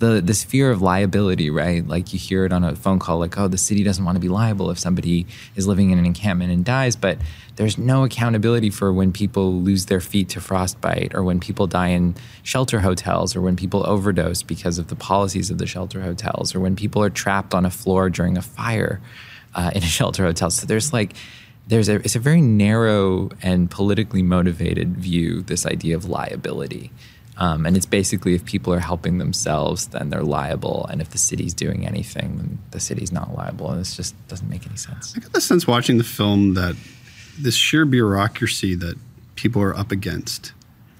the 0.00 0.20
this 0.20 0.42
fear 0.42 0.70
of 0.70 0.82
liability, 0.82 1.50
right? 1.50 1.86
Like 1.86 2.12
you 2.12 2.18
hear 2.18 2.44
it 2.44 2.52
on 2.52 2.64
a 2.64 2.74
phone 2.74 2.98
call, 2.98 3.18
like, 3.18 3.38
oh, 3.38 3.48
the 3.48 3.58
city 3.58 3.84
doesn't 3.84 4.04
want 4.04 4.16
to 4.16 4.20
be 4.20 4.28
liable 4.28 4.70
if 4.70 4.78
somebody 4.78 5.26
is 5.54 5.66
living 5.66 5.90
in 5.90 5.98
an 5.98 6.04
encampment 6.04 6.50
and 6.52 6.64
dies, 6.64 6.96
but 6.96 7.18
there's 7.56 7.78
no 7.78 8.02
accountability 8.02 8.70
for 8.70 8.92
when 8.92 9.12
people 9.12 9.60
lose 9.60 9.86
their 9.86 10.00
feet 10.00 10.28
to 10.30 10.40
frostbite 10.40 11.14
or 11.14 11.22
when 11.22 11.38
people 11.38 11.68
die 11.68 11.88
in 11.88 12.16
shelter 12.42 12.80
hotels 12.80 13.36
or 13.36 13.40
when 13.40 13.54
people 13.54 13.86
overdose 13.86 14.42
because 14.42 14.78
of 14.78 14.88
the 14.88 14.96
policies 14.96 15.50
of 15.50 15.58
the 15.58 15.66
shelter 15.66 16.00
hotels 16.00 16.54
or 16.54 16.60
when 16.60 16.74
people 16.74 17.02
are 17.02 17.10
trapped 17.10 17.54
on 17.54 17.64
a 17.64 17.70
floor 17.70 18.10
during 18.10 18.36
a 18.36 18.42
fire 18.42 19.00
uh, 19.54 19.70
in 19.74 19.82
a 19.84 19.86
shelter 19.86 20.24
hotel. 20.24 20.50
So 20.50 20.66
there's 20.66 20.92
like 20.92 21.14
there's 21.68 21.88
a 21.88 21.96
it's 21.96 22.16
a 22.16 22.18
very 22.20 22.40
narrow 22.40 23.30
and 23.42 23.70
politically 23.70 24.22
motivated 24.22 24.96
view 24.96 25.42
this 25.42 25.64
idea 25.66 25.96
of 25.96 26.04
liability 26.06 26.90
um, 27.36 27.66
and 27.66 27.76
it's 27.76 27.86
basically 27.86 28.34
if 28.34 28.44
people 28.44 28.72
are 28.72 28.80
helping 28.80 29.18
themselves 29.18 29.88
then 29.88 30.10
they're 30.10 30.22
liable 30.22 30.86
and 30.90 31.00
if 31.00 31.10
the 31.10 31.18
city's 31.18 31.54
doing 31.54 31.86
anything 31.86 32.36
then 32.36 32.58
the 32.70 32.80
city's 32.80 33.10
not 33.12 33.34
liable 33.34 33.70
and 33.70 33.80
this 33.80 33.96
just 33.96 34.14
doesn't 34.28 34.48
make 34.50 34.66
any 34.66 34.76
sense 34.76 35.14
I 35.16 35.20
got 35.20 35.32
the 35.32 35.40
sense 35.40 35.66
watching 35.66 35.98
the 35.98 36.04
film 36.04 36.54
that 36.54 36.76
this 37.38 37.54
sheer 37.56 37.84
bureaucracy 37.84 38.74
that 38.76 38.96
people 39.34 39.60
are 39.62 39.74
up 39.76 39.90
against 39.90 40.52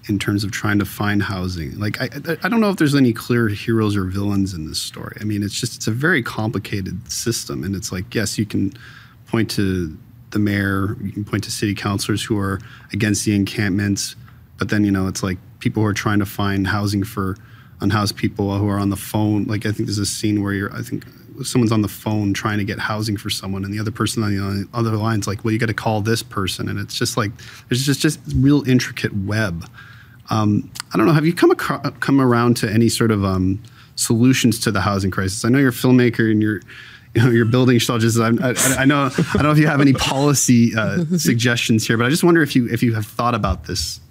in 0.07 0.19
terms 0.19 0.43
of 0.43 0.51
trying 0.51 0.77
to 0.77 0.85
find 0.85 1.23
housing. 1.23 1.79
Like 1.79 1.99
I, 1.99 2.05
I- 2.27 2.37
I 2.43 2.49
don't 2.49 2.59
know 2.59 2.69
if 2.69 2.77
there's 2.77 2.93
any 2.93 3.11
clear 3.13 3.47
heroes 3.47 3.95
or 3.95 4.03
villains 4.03 4.53
in 4.53 4.67
this 4.67 4.79
story. 4.79 5.17
I 5.19 5.23
mean, 5.23 5.41
it's 5.41 5.59
just 5.59 5.77
it's 5.77 5.87
a 5.87 5.91
very 5.91 6.21
complicated 6.21 7.11
system, 7.11 7.63
and 7.63 7.75
it's 7.75 7.91
like 7.91 8.13
yes, 8.13 8.37
you 8.37 8.45
can 8.45 8.71
point 9.27 9.49
to 9.51 9.97
the 10.35 10.39
mayor, 10.39 10.97
you 11.01 11.13
can 11.13 11.23
point 11.23 11.45
to 11.45 11.51
city 11.51 11.73
councilors 11.73 12.23
who 12.23 12.37
are 12.37 12.59
against 12.91 13.23
the 13.25 13.33
encampments, 13.33 14.17
but 14.59 14.69
then 14.69 14.83
you 14.83 14.91
know 14.91 15.07
it's 15.07 15.23
like 15.23 15.37
people 15.59 15.81
who 15.81 15.87
are 15.87 15.93
trying 15.93 16.19
to 16.19 16.25
find 16.25 16.67
housing 16.67 17.03
for 17.03 17.37
unhoused 17.79 18.17
people 18.17 18.55
who 18.57 18.67
are 18.67 18.77
on 18.77 18.89
the 18.89 18.97
phone. 18.97 19.45
Like 19.45 19.65
I 19.65 19.71
think 19.71 19.87
there's 19.87 19.97
a 19.97 20.05
scene 20.05 20.43
where 20.43 20.53
you're 20.53 20.75
I 20.75 20.81
think 20.81 21.05
someone's 21.43 21.71
on 21.71 21.81
the 21.81 21.87
phone 21.87 22.33
trying 22.33 22.57
to 22.57 22.65
get 22.65 22.79
housing 22.79 23.15
for 23.15 23.29
someone, 23.29 23.63
and 23.63 23.73
the 23.73 23.79
other 23.79 23.91
person 23.91 24.23
on 24.23 24.35
the 24.35 24.67
other 24.73 24.91
line's 24.91 25.25
like, 25.25 25.45
"Well, 25.45 25.53
you 25.53 25.57
got 25.57 25.67
to 25.67 25.73
call 25.73 26.01
this 26.01 26.21
person," 26.21 26.67
and 26.67 26.77
it's 26.77 26.95
just 26.95 27.15
like 27.15 27.31
there's 27.69 27.85
just 27.85 28.01
just 28.01 28.19
real 28.35 28.67
intricate 28.67 29.15
web. 29.15 29.65
Um, 30.29 30.69
I 30.93 30.97
don't 30.97 31.07
know. 31.07 31.13
Have 31.13 31.25
you 31.25 31.33
come 31.33 31.55
come 31.55 32.19
around 32.19 32.57
to 32.57 32.69
any 32.69 32.89
sort 32.89 33.11
of 33.11 33.23
um, 33.23 33.63
solutions 33.95 34.59
to 34.59 34.71
the 34.71 34.81
housing 34.81 35.11
crisis? 35.11 35.45
I 35.45 35.49
know 35.49 35.59
you're 35.59 35.69
a 35.69 35.71
filmmaker 35.71 36.29
and 36.29 36.41
you're 36.41 36.61
you 37.21 37.23
know 37.23 37.31
you're 37.31 37.45
building 37.45 37.79
shelters. 37.79 38.19
I, 38.19 38.29
I, 38.29 38.53
I 38.79 38.85
know 38.85 39.05
I 39.05 39.33
don't 39.33 39.43
know 39.43 39.51
if 39.51 39.57
you 39.57 39.67
have 39.67 39.81
any 39.81 39.93
policy 39.93 40.75
uh, 40.75 41.05
suggestions 41.17 41.87
here, 41.87 41.97
but 41.97 42.05
I 42.05 42.09
just 42.09 42.23
wonder 42.23 42.41
if 42.41 42.55
you 42.55 42.67
if 42.69 42.83
you 42.83 42.93
have 42.93 43.05
thought 43.05 43.33
about 43.33 43.65
this. 43.65 44.01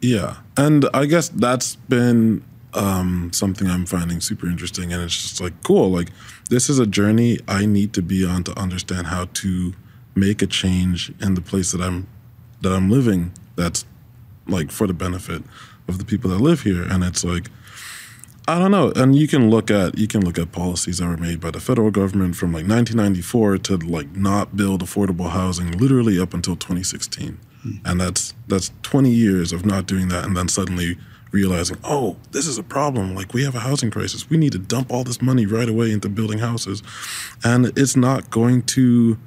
Yeah, 0.00 0.36
and 0.56 0.88
I 0.92 1.06
guess 1.06 1.28
that's 1.28 1.76
been 1.76 2.44
um, 2.74 3.30
something 3.32 3.68
I'm 3.68 3.86
finding 3.86 4.20
super 4.20 4.46
interesting, 4.46 4.92
and 4.92 5.02
it's 5.02 5.14
just 5.14 5.40
like 5.40 5.62
cool. 5.62 5.90
Like 5.90 6.10
this 6.50 6.68
is 6.68 6.80
a 6.80 6.86
journey 6.86 7.38
I 7.46 7.64
need 7.64 7.92
to 7.94 8.02
be 8.02 8.26
on 8.26 8.42
to 8.44 8.58
understand 8.58 9.06
how 9.06 9.26
to 9.26 9.72
make 10.16 10.42
a 10.42 10.46
change 10.46 11.12
in 11.20 11.34
the 11.34 11.40
place 11.40 11.70
that 11.72 11.80
I'm 11.80 12.08
that 12.62 12.72
I'm 12.72 12.90
living. 12.90 13.32
That's 13.54 13.84
like 14.48 14.72
for 14.72 14.86
the 14.88 14.94
benefit 14.94 15.42
of 15.86 15.98
the 15.98 16.04
people 16.04 16.30
that 16.30 16.40
live 16.40 16.62
here, 16.62 16.82
and 16.82 17.04
it's 17.04 17.22
like 17.24 17.50
I 18.48 18.58
don't 18.58 18.70
know. 18.70 18.92
And 18.96 19.14
you 19.14 19.28
can 19.28 19.50
look 19.50 19.70
at 19.70 19.98
you 19.98 20.08
can 20.08 20.24
look 20.24 20.38
at 20.38 20.52
policies 20.52 20.98
that 20.98 21.06
were 21.06 21.18
made 21.18 21.38
by 21.38 21.50
the 21.50 21.60
federal 21.60 21.90
government 21.90 22.34
from 22.34 22.50
like 22.50 22.66
1994 22.66 23.58
to 23.58 23.76
like 23.76 24.16
not 24.16 24.56
build 24.56 24.82
affordable 24.82 25.28
housing, 25.28 25.72
literally 25.72 26.18
up 26.18 26.32
until 26.32 26.56
2016, 26.56 27.38
hmm. 27.62 27.72
and 27.84 28.00
that's 28.00 28.32
that's 28.46 28.72
20 28.82 29.10
years 29.10 29.52
of 29.52 29.66
not 29.66 29.84
doing 29.84 30.08
that, 30.08 30.24
and 30.24 30.34
then 30.34 30.48
suddenly 30.48 30.96
realizing, 31.30 31.76
oh, 31.84 32.16
this 32.30 32.46
is 32.46 32.56
a 32.56 32.62
problem. 32.62 33.14
Like 33.14 33.34
we 33.34 33.44
have 33.44 33.54
a 33.54 33.60
housing 33.60 33.90
crisis. 33.90 34.30
We 34.30 34.38
need 34.38 34.52
to 34.52 34.58
dump 34.58 34.90
all 34.90 35.04
this 35.04 35.20
money 35.20 35.44
right 35.44 35.68
away 35.68 35.92
into 35.92 36.08
building 36.08 36.38
houses, 36.38 36.82
and 37.44 37.66
it's 37.76 37.96
not 37.96 38.30
going 38.30 38.62
to. 38.62 39.18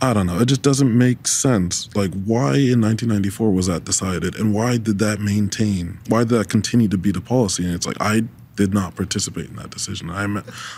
I 0.00 0.12
don't 0.12 0.26
know. 0.26 0.40
It 0.40 0.46
just 0.46 0.62
doesn't 0.62 0.96
make 0.96 1.26
sense. 1.26 1.88
Like, 1.94 2.12
why 2.12 2.56
in 2.56 2.80
1994 2.80 3.52
was 3.52 3.68
that 3.68 3.84
decided, 3.84 4.34
and 4.36 4.52
why 4.52 4.76
did 4.76 4.98
that 4.98 5.20
maintain? 5.20 6.00
Why 6.08 6.20
did 6.20 6.30
that 6.30 6.48
continue 6.48 6.88
to 6.88 6.98
be 6.98 7.12
the 7.12 7.20
policy? 7.20 7.64
And 7.64 7.74
it's 7.74 7.86
like 7.86 7.96
I 8.00 8.24
did 8.56 8.72
not 8.72 8.94
participate 8.94 9.50
in 9.50 9.56
that 9.56 9.70
decision. 9.70 10.10
I, 10.10 10.24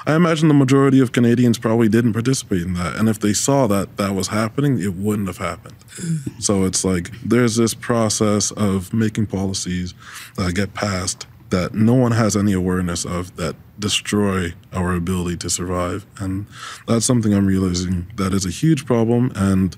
I 0.07 0.15
imagine 0.15 0.49
the 0.49 0.55
majority 0.55 1.01
of 1.01 1.13
Canadians 1.13 1.59
probably 1.59 1.89
didn't 1.89 2.13
participate 2.13 2.63
in 2.63 2.75
that, 2.75 2.97
and 2.97 3.09
if 3.09 3.21
they 3.21 3.33
saw 3.33 3.67
that 3.67 3.97
that 3.97 4.15
was 4.15 4.29
happening, 4.29 4.81
it 4.81 4.95
wouldn't 4.95 5.29
have 5.29 5.39
happened. 5.39 5.77
Mm. 5.97 6.43
so 6.43 6.65
it's 6.65 6.85
like 6.85 7.11
there's 7.23 7.57
this 7.57 7.73
process 7.73 8.51
of 8.53 8.93
making 8.93 9.27
policies 9.27 9.95
that 10.37 10.55
get 10.55 10.75
passed 10.75 11.27
that 11.51 11.75
no 11.75 11.95
one 11.95 12.13
has 12.13 12.37
any 12.37 12.53
awareness 12.53 13.05
of 13.05 13.37
that 13.37 13.57
destroy 13.79 14.53
our 14.73 14.95
ability 14.95 15.37
to 15.37 15.51
survive. 15.51 16.07
And 16.19 16.47
that's 16.87 17.05
something 17.05 17.33
I'm 17.33 17.47
realizing 17.47 18.07
that 18.17 18.33
is 18.33 18.45
a 18.45 18.51
huge 18.51 18.85
problem. 18.85 19.33
And 19.37 19.77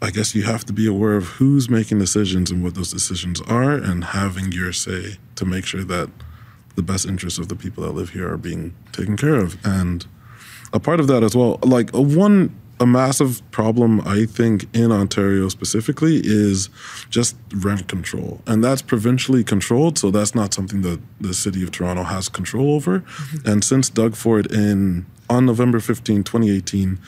I 0.00 0.10
guess 0.10 0.34
you 0.34 0.42
have 0.44 0.64
to 0.66 0.72
be 0.72 0.86
aware 0.86 1.16
of 1.16 1.24
who's 1.24 1.68
making 1.68 1.98
decisions 1.98 2.50
and 2.50 2.64
what 2.64 2.74
those 2.74 2.92
decisions 2.92 3.40
are 3.42 3.72
and 3.72 4.02
having 4.02 4.50
your 4.52 4.72
say 4.72 5.18
to 5.36 5.44
make 5.44 5.64
sure 5.64 5.84
that 5.84 6.10
the 6.74 6.82
best 6.82 7.06
interests 7.06 7.38
of 7.38 7.48
the 7.48 7.56
people 7.56 7.84
that 7.84 7.92
live 7.92 8.10
here 8.10 8.30
are 8.30 8.36
being 8.36 8.74
taken 8.92 9.16
care 9.16 9.36
of. 9.36 9.56
And 9.64 10.06
a 10.72 10.80
part 10.80 11.00
of 11.00 11.06
that 11.08 11.22
as 11.22 11.36
well, 11.36 11.58
like 11.62 11.92
a 11.92 12.00
one 12.00 12.54
a 12.80 12.86
massive 12.86 13.48
problem 13.52 14.00
I 14.00 14.26
think 14.26 14.66
in 14.74 14.90
Ontario 14.90 15.48
specifically 15.48 16.20
is 16.24 16.68
just 17.10 17.36
rent 17.54 17.86
control. 17.86 18.40
And 18.44 18.64
that's 18.64 18.82
provincially 18.82 19.44
controlled, 19.44 19.98
so 19.98 20.10
that's 20.10 20.34
not 20.34 20.52
something 20.52 20.82
that 20.82 21.00
the 21.20 21.32
city 21.32 21.62
of 21.62 21.70
Toronto 21.70 22.02
has 22.02 22.28
control 22.28 22.74
over. 22.74 23.00
Mm-hmm. 23.00 23.48
And 23.48 23.64
since 23.64 23.88
Doug 23.88 24.16
Ford 24.16 24.50
in 24.50 25.06
on 25.30 25.46
November 25.46 25.78
15, 25.78 26.24
2018, 26.24 26.98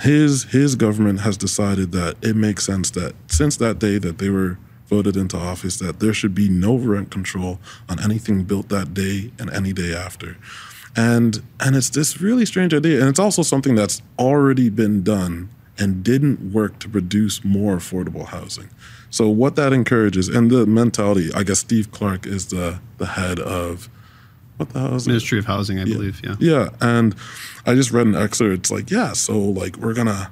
his 0.00 0.44
his 0.44 0.74
government 0.74 1.20
has 1.20 1.36
decided 1.38 1.92
that 1.92 2.16
it 2.22 2.36
makes 2.36 2.66
sense 2.66 2.90
that 2.90 3.14
since 3.28 3.56
that 3.56 3.78
day 3.78 3.98
that 3.98 4.18
they 4.18 4.28
were 4.28 4.58
voted 4.88 5.16
into 5.16 5.36
office 5.36 5.78
that 5.78 6.00
there 6.00 6.14
should 6.14 6.34
be 6.34 6.48
no 6.48 6.76
rent 6.76 7.10
control 7.10 7.58
on 7.88 8.02
anything 8.02 8.44
built 8.44 8.68
that 8.68 8.94
day 8.94 9.30
and 9.38 9.50
any 9.50 9.72
day 9.72 9.94
after 9.94 10.36
and 10.94 11.42
and 11.60 11.76
it's 11.76 11.90
this 11.90 12.20
really 12.20 12.46
strange 12.46 12.72
idea 12.72 13.00
and 13.00 13.08
it's 13.08 13.18
also 13.18 13.42
something 13.42 13.74
that's 13.74 14.02
already 14.18 14.68
been 14.68 15.02
done 15.02 15.48
and 15.78 16.02
didn't 16.02 16.52
work 16.52 16.78
to 16.78 16.88
produce 16.88 17.44
more 17.44 17.76
affordable 17.76 18.26
housing 18.26 18.68
so 19.10 19.28
what 19.28 19.56
that 19.56 19.72
encourages 19.72 20.28
and 20.28 20.50
the 20.50 20.66
mentality 20.66 21.30
i 21.34 21.42
guess 21.42 21.60
steve 21.60 21.90
clark 21.90 22.26
is 22.26 22.46
the 22.46 22.78
the 22.98 23.06
head 23.06 23.38
of 23.38 23.88
what 24.56 24.70
the 24.70 24.80
hell 24.80 24.96
it? 24.96 25.06
Ministry 25.06 25.38
of 25.38 25.44
Housing, 25.44 25.78
I 25.78 25.84
believe. 25.84 26.20
Yeah. 26.24 26.36
Yeah, 26.38 26.68
and 26.80 27.14
I 27.66 27.74
just 27.74 27.90
read 27.90 28.06
an 28.06 28.14
excerpt. 28.14 28.54
It's 28.54 28.70
like, 28.70 28.90
yeah, 28.90 29.12
so 29.12 29.38
like 29.38 29.76
we're 29.76 29.94
gonna 29.94 30.30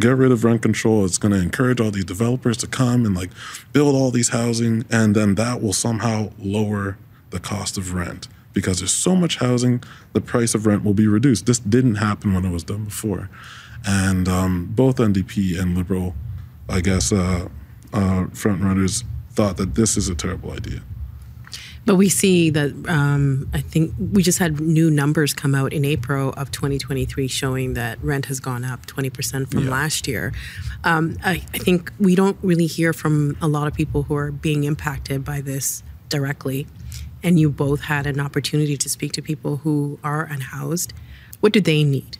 get 0.00 0.16
rid 0.16 0.32
of 0.32 0.44
rent 0.44 0.62
control. 0.62 1.04
It's 1.04 1.18
gonna 1.18 1.38
encourage 1.38 1.80
all 1.80 1.90
these 1.90 2.04
developers 2.04 2.56
to 2.58 2.66
come 2.66 3.04
and 3.06 3.14
like 3.14 3.30
build 3.72 3.94
all 3.94 4.10
these 4.10 4.30
housing, 4.30 4.84
and 4.90 5.14
then 5.14 5.36
that 5.36 5.62
will 5.62 5.72
somehow 5.72 6.32
lower 6.38 6.98
the 7.30 7.38
cost 7.40 7.78
of 7.78 7.94
rent 7.94 8.28
because 8.52 8.80
there's 8.80 8.92
so 8.92 9.14
much 9.14 9.36
housing, 9.36 9.82
the 10.12 10.20
price 10.20 10.54
of 10.54 10.66
rent 10.66 10.82
will 10.82 10.94
be 10.94 11.06
reduced. 11.06 11.46
This 11.46 11.60
didn't 11.60 11.96
happen 11.96 12.34
when 12.34 12.44
it 12.44 12.50
was 12.50 12.64
done 12.64 12.84
before, 12.86 13.30
and 13.86 14.28
um, 14.28 14.66
both 14.72 14.96
NDP 14.96 15.60
and 15.60 15.76
Liberal, 15.76 16.14
I 16.68 16.80
guess, 16.80 17.12
uh, 17.12 17.48
uh, 17.92 18.26
front 18.32 18.62
runners 18.62 19.04
thought 19.32 19.56
that 19.58 19.74
this 19.74 19.96
is 19.96 20.08
a 20.08 20.14
terrible 20.14 20.52
idea. 20.52 20.82
But 21.86 21.96
we 21.96 22.08
see 22.08 22.50
that 22.50 22.72
um, 22.88 23.48
I 23.54 23.60
think 23.60 23.94
we 23.98 24.22
just 24.22 24.38
had 24.38 24.60
new 24.60 24.90
numbers 24.90 25.32
come 25.34 25.54
out 25.54 25.72
in 25.72 25.84
April 25.84 26.30
of 26.36 26.50
2023 26.50 27.26
showing 27.26 27.74
that 27.74 27.98
rent 28.02 28.26
has 28.26 28.38
gone 28.38 28.64
up 28.64 28.86
20% 28.86 29.50
from 29.50 29.64
Yeah. 29.64 29.70
last 29.70 30.06
year. 30.06 30.32
Um, 30.84 31.16
I, 31.24 31.42
I 31.54 31.58
think 31.58 31.90
we 31.98 32.14
don't 32.14 32.36
really 32.42 32.66
hear 32.66 32.92
from 32.92 33.36
a 33.40 33.48
lot 33.48 33.66
of 33.66 33.74
people 33.74 34.04
who 34.04 34.14
are 34.14 34.30
being 34.30 34.64
impacted 34.64 35.24
by 35.24 35.40
this 35.40 35.82
directly. 36.08 36.66
And 37.22 37.38
you 37.40 37.50
both 37.50 37.82
had 37.82 38.06
an 38.06 38.20
opportunity 38.20 38.76
to 38.76 38.88
speak 38.88 39.12
to 39.12 39.22
people 39.22 39.58
who 39.58 39.98
are 40.04 40.24
unhoused. 40.24 40.92
What 41.40 41.52
do 41.52 41.60
they 41.60 41.82
need? 41.84 42.18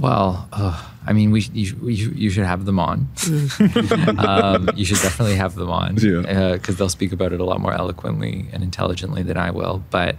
Well, 0.00 0.48
uh, 0.50 0.82
I 1.06 1.12
mean, 1.12 1.30
we, 1.30 1.42
you, 1.52 1.76
you, 1.88 2.10
you 2.10 2.30
should 2.30 2.46
have 2.46 2.64
them 2.64 2.78
on. 2.78 3.08
um, 4.18 4.70
you 4.74 4.84
should 4.86 4.96
definitely 5.02 5.36
have 5.36 5.54
them 5.54 5.68
on 5.70 5.96
Yeah. 5.98 6.52
because 6.54 6.76
they'll 6.76 6.88
speak 6.88 7.12
about 7.12 7.32
it 7.34 7.40
a 7.40 7.44
lot 7.44 7.60
more 7.60 7.72
eloquently 7.74 8.46
and 8.52 8.62
intelligently 8.62 9.22
than 9.22 9.36
I 9.36 9.50
will. 9.50 9.84
But 9.90 10.16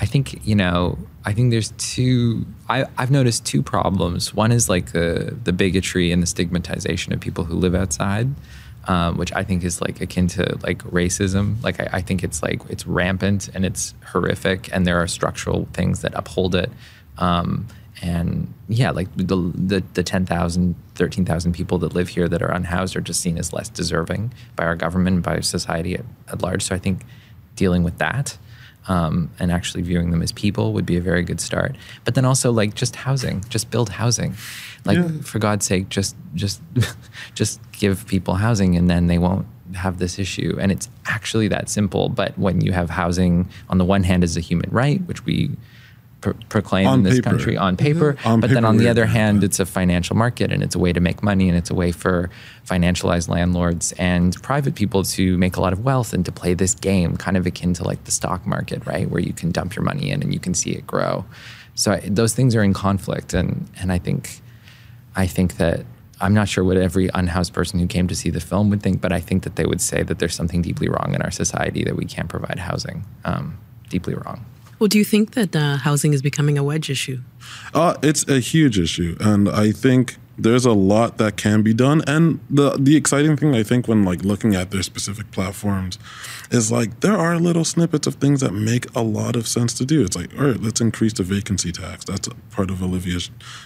I 0.00 0.04
think 0.06 0.46
you 0.46 0.54
know, 0.54 0.98
I 1.24 1.32
think 1.32 1.50
there's 1.52 1.72
two. 1.78 2.44
I, 2.68 2.84
I've 2.98 3.10
noticed 3.10 3.46
two 3.46 3.62
problems. 3.62 4.34
One 4.34 4.52
is 4.52 4.68
like 4.68 4.92
the 4.92 5.34
the 5.44 5.52
bigotry 5.52 6.12
and 6.12 6.22
the 6.22 6.26
stigmatization 6.26 7.12
of 7.12 7.20
people 7.20 7.44
who 7.44 7.54
live 7.54 7.74
outside. 7.74 8.28
Um, 8.86 9.16
which 9.16 9.32
I 9.32 9.44
think 9.44 9.64
is 9.64 9.80
like 9.80 10.02
akin 10.02 10.26
to 10.28 10.58
like 10.62 10.82
racism. 10.84 11.62
Like 11.62 11.80
I, 11.80 11.88
I 11.94 12.00
think 12.02 12.22
it's 12.22 12.42
like 12.42 12.60
it's 12.68 12.86
rampant 12.86 13.48
and 13.54 13.64
it's 13.64 13.94
horrific, 14.12 14.68
and 14.74 14.86
there 14.86 15.00
are 15.00 15.06
structural 15.06 15.66
things 15.72 16.02
that 16.02 16.12
uphold 16.14 16.54
it. 16.54 16.70
Um, 17.16 17.66
and 18.02 18.52
yeah, 18.68 18.90
like 18.90 19.08
the 19.16 19.36
the, 19.54 19.82
the 19.94 20.02
10,000, 20.02 20.74
13,000 20.94 21.52
people 21.52 21.78
that 21.78 21.94
live 21.94 22.08
here 22.08 22.28
that 22.28 22.42
are 22.42 22.50
unhoused 22.50 22.96
are 22.96 23.00
just 23.00 23.20
seen 23.20 23.38
as 23.38 23.52
less 23.52 23.68
deserving 23.68 24.32
by 24.56 24.64
our 24.64 24.76
government, 24.76 25.14
and 25.14 25.22
by 25.24 25.40
society 25.40 25.94
at, 25.94 26.04
at 26.28 26.42
large. 26.42 26.62
So 26.62 26.74
I 26.74 26.78
think 26.78 27.02
dealing 27.56 27.84
with 27.84 27.98
that 27.98 28.36
um, 28.88 29.30
and 29.38 29.50
actually 29.50 29.82
viewing 29.82 30.10
them 30.10 30.22
as 30.22 30.32
people 30.32 30.72
would 30.72 30.86
be 30.86 30.96
a 30.96 31.00
very 31.00 31.22
good 31.22 31.40
start. 31.40 31.76
But 32.04 32.14
then 32.14 32.24
also 32.24 32.52
like 32.52 32.74
just 32.74 32.96
housing, 32.96 33.44
just 33.48 33.70
build 33.70 33.90
housing. 33.90 34.34
Like 34.84 34.98
Yeah. 34.98 35.08
for 35.22 35.38
God's 35.38 35.64
sake, 35.64 35.88
just 35.88 36.16
just 36.34 36.60
just 37.34 37.60
give 37.72 38.06
people 38.06 38.34
housing, 38.34 38.76
and 38.76 38.90
then 38.90 39.06
they 39.06 39.18
won't 39.18 39.46
have 39.74 39.98
this 39.98 40.18
issue. 40.18 40.56
And 40.60 40.70
it's 40.70 40.88
actually 41.06 41.48
that 41.48 41.68
simple. 41.68 42.08
But 42.08 42.38
when 42.38 42.60
you 42.60 42.72
have 42.72 42.90
housing 42.90 43.48
on 43.68 43.78
the 43.78 43.84
one 43.84 44.02
hand 44.02 44.22
as 44.22 44.36
a 44.36 44.40
human 44.40 44.70
right, 44.70 45.00
which 45.06 45.24
we 45.24 45.50
pro- 46.24 46.32
proclaim 46.48 46.86
On 46.86 46.98
in 46.98 47.04
this 47.04 47.16
paper. 47.16 47.30
country 47.30 47.56
on 47.56 47.76
paper, 47.76 48.16
On 48.24 48.40
but 48.40 48.50
then 48.50 48.64
on 48.64 48.78
the 48.78 48.88
other 48.88 49.06
hand, 49.06 49.44
it's 49.44 49.60
a 49.60 49.66
financial 49.66 50.16
market 50.16 50.50
and 50.52 50.62
it's 50.62 50.74
a 50.74 50.78
way 50.78 50.92
to 50.92 51.00
make 51.00 51.22
money 51.22 51.48
and 51.48 51.56
it's 51.56 51.70
a 51.70 51.74
way 51.74 51.92
for 51.92 52.30
financialized 52.66 53.28
landlords 53.28 53.92
and 53.98 54.40
private 54.42 54.74
people 54.74 55.02
to 55.04 55.36
make 55.38 55.56
a 55.56 55.60
lot 55.60 55.72
of 55.72 55.84
wealth 55.84 56.12
and 56.14 56.24
to 56.24 56.32
play 56.32 56.54
this 56.54 56.74
game, 56.74 57.16
kind 57.16 57.36
of 57.36 57.46
akin 57.46 57.74
to 57.74 57.84
like 57.84 58.02
the 58.04 58.10
stock 58.10 58.46
market, 58.46 58.84
right, 58.86 59.10
where 59.10 59.20
you 59.20 59.34
can 59.34 59.52
dump 59.52 59.76
your 59.76 59.84
money 59.84 60.10
in 60.10 60.22
and 60.22 60.32
you 60.32 60.40
can 60.40 60.54
see 60.54 60.70
it 60.72 60.86
grow. 60.86 61.24
So 61.74 61.92
I, 61.92 62.00
those 62.00 62.32
things 62.34 62.54
are 62.56 62.62
in 62.62 62.72
conflict, 62.72 63.34
and 63.34 63.68
and 63.80 63.92
I 63.92 63.98
think, 63.98 64.40
I 65.14 65.26
think 65.26 65.56
that. 65.58 65.84
I'm 66.20 66.32
not 66.32 66.48
sure 66.48 66.62
what 66.62 66.76
every 66.76 67.10
unhoused 67.12 67.52
person 67.52 67.80
who 67.80 67.88
came 67.88 68.06
to 68.06 68.14
see 68.14 68.30
the 68.30 68.40
film 68.40 68.70
would 68.70 68.82
think, 68.82 69.00
but 69.00 69.12
I 69.12 69.20
think 69.20 69.42
that 69.42 69.56
they 69.56 69.66
would 69.66 69.80
say 69.80 70.04
that 70.04 70.20
there's 70.20 70.34
something 70.34 70.62
deeply 70.62 70.88
wrong 70.88 71.12
in 71.12 71.20
our 71.20 71.32
society 71.32 71.82
that 71.84 71.96
we 71.96 72.04
can't 72.04 72.28
provide 72.28 72.60
housing. 72.60 73.04
Um, 73.24 73.58
deeply 73.90 74.14
wrong. 74.14 74.46
Well, 74.78 74.88
do 74.88 74.98
you 74.98 75.04
think 75.04 75.32
that 75.32 75.54
uh, 75.54 75.76
housing 75.76 76.12
is 76.12 76.22
becoming 76.22 76.58
a 76.58 76.62
wedge 76.62 76.90
issue? 76.90 77.20
Uh, 77.72 77.94
it's 78.02 78.26
a 78.28 78.40
huge 78.40 78.78
issue, 78.78 79.16
and 79.20 79.48
I 79.48 79.72
think 79.72 80.16
there's 80.36 80.64
a 80.64 80.72
lot 80.72 81.18
that 81.18 81.36
can 81.36 81.62
be 81.62 81.72
done. 81.72 82.02
And 82.06 82.40
the 82.50 82.76
the 82.78 82.96
exciting 82.96 83.36
thing 83.36 83.54
I 83.54 83.62
think 83.62 83.86
when 83.86 84.04
like 84.04 84.24
looking 84.24 84.54
at 84.54 84.70
their 84.70 84.82
specific 84.82 85.30
platforms 85.30 85.98
is 86.50 86.72
like 86.72 87.00
there 87.00 87.16
are 87.16 87.38
little 87.38 87.64
snippets 87.64 88.06
of 88.06 88.16
things 88.16 88.40
that 88.40 88.52
make 88.52 88.86
a 88.94 89.02
lot 89.02 89.36
of 89.36 89.46
sense 89.46 89.74
to 89.74 89.84
do. 89.84 90.04
It's 90.04 90.16
like, 90.16 90.36
all 90.38 90.46
right, 90.46 90.60
let's 90.60 90.80
increase 90.80 91.12
the 91.12 91.22
vacancy 91.22 91.72
tax. 91.72 92.04
That's 92.04 92.28
part 92.50 92.70
of 92.70 92.82
Olivia 92.82 93.20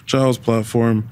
Chow's 0.07 0.39
platform. 0.39 1.09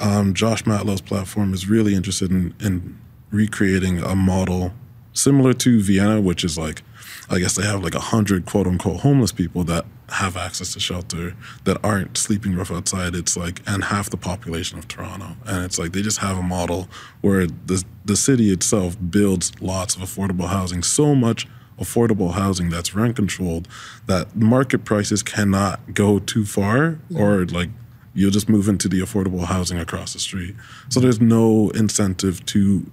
Um, 0.00 0.34
Josh 0.34 0.62
Matlow's 0.62 1.00
platform 1.00 1.52
is 1.52 1.68
really 1.68 1.94
interested 1.94 2.30
in, 2.30 2.54
in 2.60 2.98
recreating 3.30 3.98
a 3.98 4.14
model 4.14 4.72
similar 5.12 5.52
to 5.52 5.82
Vienna, 5.82 6.20
which 6.20 6.44
is 6.44 6.56
like, 6.56 6.82
I 7.30 7.38
guess 7.38 7.56
they 7.56 7.64
have 7.64 7.82
like 7.82 7.94
a 7.94 8.00
hundred 8.00 8.46
quote 8.46 8.66
unquote 8.66 9.00
homeless 9.00 9.32
people 9.32 9.64
that 9.64 9.84
have 10.08 10.36
access 10.36 10.72
to 10.72 10.80
shelter 10.80 11.34
that 11.64 11.78
aren't 11.84 12.16
sleeping 12.16 12.56
rough 12.56 12.70
outside. 12.70 13.14
It's 13.14 13.36
like, 13.36 13.60
and 13.66 13.84
half 13.84 14.08
the 14.08 14.16
population 14.16 14.78
of 14.78 14.88
Toronto. 14.88 15.36
And 15.46 15.64
it's 15.64 15.78
like 15.78 15.92
they 15.92 16.02
just 16.02 16.18
have 16.18 16.38
a 16.38 16.42
model 16.42 16.88
where 17.20 17.46
the, 17.46 17.84
the 18.04 18.16
city 18.16 18.50
itself 18.50 18.96
builds 19.10 19.52
lots 19.60 19.94
of 19.94 20.02
affordable 20.02 20.48
housing, 20.48 20.82
so 20.82 21.14
much 21.14 21.46
affordable 21.78 22.32
housing 22.32 22.70
that's 22.70 22.94
rent 22.94 23.14
controlled 23.14 23.68
that 24.06 24.34
market 24.34 24.84
prices 24.84 25.22
cannot 25.22 25.94
go 25.94 26.18
too 26.18 26.44
far 26.44 26.98
or 27.14 27.44
like 27.46 27.70
you'll 28.14 28.32
just 28.32 28.48
move 28.48 28.68
into 28.68 28.88
the 28.88 29.00
affordable 29.00 29.44
housing 29.44 29.78
across 29.78 30.12
the 30.12 30.18
street. 30.18 30.56
So 30.88 30.98
there's 30.98 31.20
no 31.20 31.70
incentive 31.70 32.44
to 32.46 32.90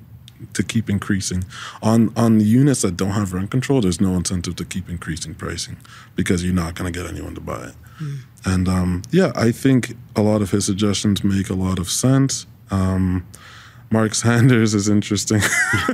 to 0.54 0.64
keep 0.64 0.90
increasing 0.90 1.44
on 1.82 2.12
on 2.16 2.38
the 2.38 2.46
units 2.46 2.82
that 2.82 2.98
don't 2.98 3.12
have 3.12 3.34
rent 3.34 3.52
control. 3.52 3.82
There's 3.82 4.02
no 4.02 4.16
incentive 4.16 4.56
to 4.58 4.66
keep 4.66 4.90
increasing 4.90 5.36
pricing 5.36 5.78
because 6.16 6.44
you're 6.44 6.54
not 6.54 6.76
going 6.76 6.92
to 6.92 6.98
get 7.00 7.10
anyone 7.10 7.36
to 7.36 7.42
buy 7.42 7.68
it. 7.68 7.76
And 8.46 8.68
um, 8.68 9.02
yeah, 9.12 9.32
I 9.36 9.52
think 9.52 9.96
a 10.16 10.22
lot 10.22 10.42
of 10.42 10.52
his 10.52 10.66
suggestions 10.66 11.24
make 11.24 11.50
a 11.50 11.54
lot 11.56 11.80
of 11.80 11.90
sense. 11.90 12.46
Um, 12.72 13.26
Mark 13.92 14.16
Saunders 14.16 14.74
is 14.74 14.90
interesting, 14.90 15.40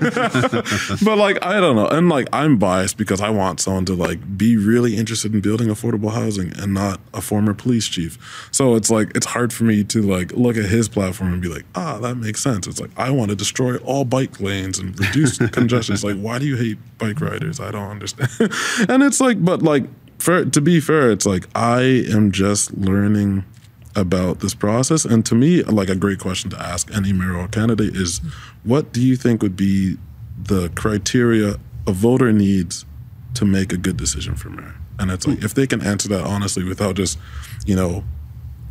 but 1.04 1.18
like 1.18 1.44
I 1.46 1.60
don't 1.60 1.76
know, 1.76 1.88
and 1.88 2.10
like 2.10 2.28
I'm 2.32 2.58
biased 2.58 2.98
because 2.98 3.22
I 3.22 3.30
want 3.30 3.60
someone 3.60 3.86
to 3.86 3.94
like 3.94 4.38
be 4.38 4.58
really 4.58 4.96
interested 4.96 5.34
in 5.34 5.42
building 5.42 5.68
affordable 5.68 6.12
housing 6.12 6.54
and 6.58 6.74
not 6.74 7.00
a 7.14 7.22
former 7.22 7.54
police 7.54 7.88
chief. 7.88 8.50
So 8.52 8.76
it's 8.76 8.90
like 8.90 9.12
it's 9.16 9.28
hard 9.28 9.54
for 9.54 9.66
me 9.66 9.84
to 9.86 10.02
like 10.02 10.32
look 10.34 10.58
at 10.58 10.66
his 10.66 10.88
platform 10.88 11.34
and 11.34 11.42
be 11.42 11.50
like, 11.50 11.66
ah, 11.76 12.00
that 12.00 12.16
makes 12.16 12.42
sense. 12.42 12.66
It's 12.66 12.80
like 12.80 12.92
I 12.98 13.12
want 13.12 13.30
to 13.30 13.36
destroy 13.36 13.78
all 13.78 14.06
bike 14.06 14.40
lanes 14.40 14.80
and 14.80 14.98
reduce 15.00 15.38
congestion. 15.50 15.94
It's 15.94 16.04
like 16.04 16.18
why 16.18 16.40
do 16.40 16.46
you 16.46 16.56
hate 16.56 16.78
bike 16.98 17.20
riders? 17.20 17.60
I 17.60 17.72
don't 17.72 17.90
understand. 17.90 18.30
and 18.90 19.04
it's 19.04 19.20
like, 19.20 19.44
but 19.44 19.62
like 19.62 19.84
for 20.18 20.46
to 20.46 20.62
be 20.62 20.80
fair, 20.80 21.12
it's 21.12 21.26
like 21.26 21.48
I 21.56 21.82
am 22.10 22.32
just 22.32 22.74
learning 22.78 23.44
about 23.96 24.40
this 24.40 24.54
process. 24.54 25.06
And 25.06 25.26
to 25.26 25.36
me, 25.36 25.64
like 25.64 25.90
a 25.90 25.96
great 25.96 26.20
question 26.20 26.50
to 26.52 26.60
ask 26.60 26.94
any 26.96 27.14
mayoral 27.14 27.48
candidate 27.48 27.96
is 27.96 28.20
what 28.64 28.94
do 28.94 29.02
you 29.02 29.16
think 29.16 29.42
would 29.42 29.56
be 29.56 29.98
the 30.42 30.70
criteria 30.76 31.58
a 31.88 31.92
voter 31.92 32.32
needs 32.32 32.86
to 33.34 33.46
make 33.46 33.74
a 33.74 33.78
good 33.78 33.98
decision 33.98 34.36
for 34.36 34.50
mayor? 34.50 34.76
And 35.00 35.12
it's 35.12 35.28
like 35.28 35.44
if 35.44 35.54
they 35.54 35.68
can 35.68 35.82
answer 35.82 36.08
that 36.10 36.24
honestly 36.24 36.64
without 36.64 36.96
just, 36.96 37.18
you 37.66 37.76
know, 37.76 38.04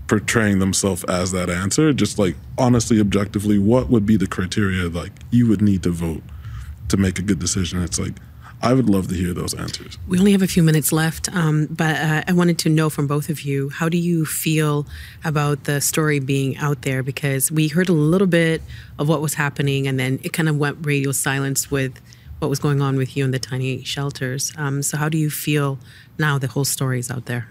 portraying 0.06 0.58
themselves 0.58 1.04
as 1.04 1.32
that 1.32 1.50
answer, 1.50 1.92
just 1.92 2.18
like 2.18 2.36
honestly, 2.58 3.00
objectively, 3.00 3.58
what 3.58 3.88
would 3.90 4.06
be 4.06 4.16
the 4.16 4.26
criteria 4.26 4.88
like 4.88 5.12
you 5.30 5.48
would 5.48 5.62
need 5.62 5.82
to 5.82 5.90
vote 5.90 6.22
to 6.88 6.96
make 6.96 7.18
a 7.18 7.22
good 7.22 7.38
decision? 7.38 7.82
It's 7.82 7.98
like 7.98 8.14
I 8.62 8.74
would 8.74 8.90
love 8.90 9.08
to 9.08 9.14
hear 9.14 9.32
those 9.32 9.54
answers. 9.54 9.96
We 10.06 10.18
only 10.18 10.32
have 10.32 10.42
a 10.42 10.46
few 10.46 10.62
minutes 10.62 10.92
left, 10.92 11.34
um, 11.34 11.66
but 11.70 11.96
uh, 11.96 12.22
I 12.28 12.32
wanted 12.32 12.58
to 12.58 12.68
know 12.68 12.90
from 12.90 13.06
both 13.06 13.30
of 13.30 13.40
you 13.40 13.70
how 13.70 13.88
do 13.88 13.96
you 13.96 14.26
feel 14.26 14.86
about 15.24 15.64
the 15.64 15.80
story 15.80 16.20
being 16.20 16.58
out 16.58 16.82
there? 16.82 17.02
Because 17.02 17.50
we 17.50 17.68
heard 17.68 17.88
a 17.88 17.94
little 17.94 18.26
bit 18.26 18.62
of 18.98 19.08
what 19.08 19.22
was 19.22 19.34
happening, 19.34 19.86
and 19.86 19.98
then 19.98 20.20
it 20.22 20.32
kind 20.34 20.48
of 20.48 20.58
went 20.58 20.84
radio 20.84 21.10
silence 21.12 21.70
with 21.70 22.00
what 22.38 22.48
was 22.48 22.58
going 22.58 22.82
on 22.82 22.96
with 22.96 23.16
you 23.16 23.24
in 23.24 23.30
the 23.30 23.38
tiny 23.38 23.82
shelters. 23.82 24.52
Um, 24.56 24.82
so, 24.82 24.98
how 24.98 25.08
do 25.08 25.16
you 25.16 25.30
feel 25.30 25.78
now 26.18 26.38
the 26.38 26.48
whole 26.48 26.66
story 26.66 26.98
is 26.98 27.10
out 27.10 27.26
there? 27.26 27.48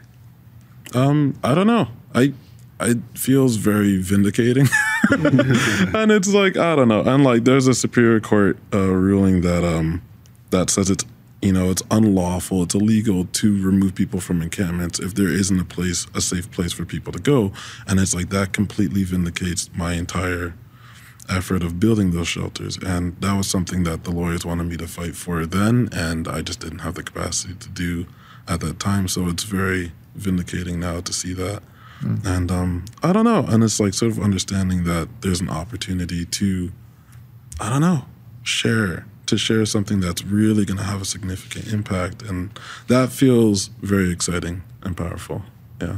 Um, 0.94 1.40
I 1.44 1.56
don't 1.56 1.68
know. 1.68 1.88
I 2.14 2.34
it 2.82 3.00
feels 3.16 3.58
very 3.58 3.98
vindicating, 3.98 4.68
and 5.12 6.12
it's 6.12 6.30
like 6.30 6.56
I 6.56 6.76
don't 6.76 6.88
know. 6.88 7.02
And 7.02 7.24
like, 7.24 7.46
there's 7.46 7.68
a 7.68 7.74
superior 7.74 8.20
court 8.20 8.58
uh, 8.74 8.90
ruling 8.90 9.42
that 9.42 9.64
um 9.64 10.04
that 10.52 10.70
says 10.70 10.90
it's 10.90 11.06
you 11.42 11.54
know 11.54 11.70
it's 11.70 11.84
unlawful, 11.90 12.64
it's 12.64 12.76
illegal 12.76 13.26
to 13.26 13.64
remove 13.64 13.96
people 13.96 14.20
from 14.20 14.42
encampments 14.42 15.00
if 15.00 15.16
there 15.16 15.30
isn't 15.30 15.60
a 15.60 15.66
place, 15.66 16.08
a 16.14 16.22
safe 16.22 16.50
place 16.52 16.74
for 16.74 16.86
people 16.86 17.14
to 17.14 17.20
go. 17.20 17.52
And 17.88 18.00
it's 18.00 18.14
like 18.14 18.30
that 18.30 18.54
completely 18.54 19.04
vindicates 19.04 19.70
my 19.76 19.94
entire 19.94 20.54
effort 21.30 21.64
of 21.64 21.80
building 21.80 22.12
those 22.12 22.28
shelters. 22.28 22.78
And 22.78 23.16
that 23.22 23.38
was 23.38 23.48
something 23.50 23.84
that 23.84 24.04
the 24.04 24.12
lawyers 24.12 24.46
wanted 24.46 24.66
me 24.66 24.78
to 24.78 24.88
fight 24.88 25.16
for 25.16 25.46
then, 25.46 25.90
and 25.94 26.28
I 26.28 26.42
just 26.42 26.60
didn't 26.60 26.80
have 26.80 26.96
the 26.96 27.04
capacity 27.04 27.54
to 27.54 27.70
do 27.70 28.08
at 28.48 28.60
that 28.62 28.80
time. 28.80 29.08
So 29.08 29.28
it's 29.28 29.44
very 29.44 29.92
vindicating 30.16 30.80
now 30.80 31.02
to 31.02 31.14
see 31.14 31.34
that. 31.34 31.62
And 32.26 32.50
um, 32.50 32.86
I 33.04 33.12
don't 33.12 33.26
know. 33.26 33.46
And 33.48 33.64
it's 33.64 33.80
like 33.80 33.94
sort 33.94 34.12
of 34.12 34.20
understanding 34.20 34.86
that 34.86 35.10
there's 35.22 35.42
an 35.42 35.50
opportunity 35.50 36.26
to, 36.26 36.72
I 37.60 37.70
don't 37.70 37.82
know, 37.82 38.06
share, 38.44 39.06
to 39.30 39.38
share 39.38 39.66
something 39.66 40.00
that's 40.00 40.24
really 40.24 40.66
going 40.66 40.78
to 40.78 40.84
have 40.84 41.02
a 41.02 41.06
significant 41.06 41.72
impact. 41.74 42.22
And 42.24 42.50
that 42.88 43.12
feels 43.12 43.68
very 43.82 44.12
exciting 44.12 44.64
and 44.84 44.96
powerful. 44.96 45.44
Yeah. 45.82 45.98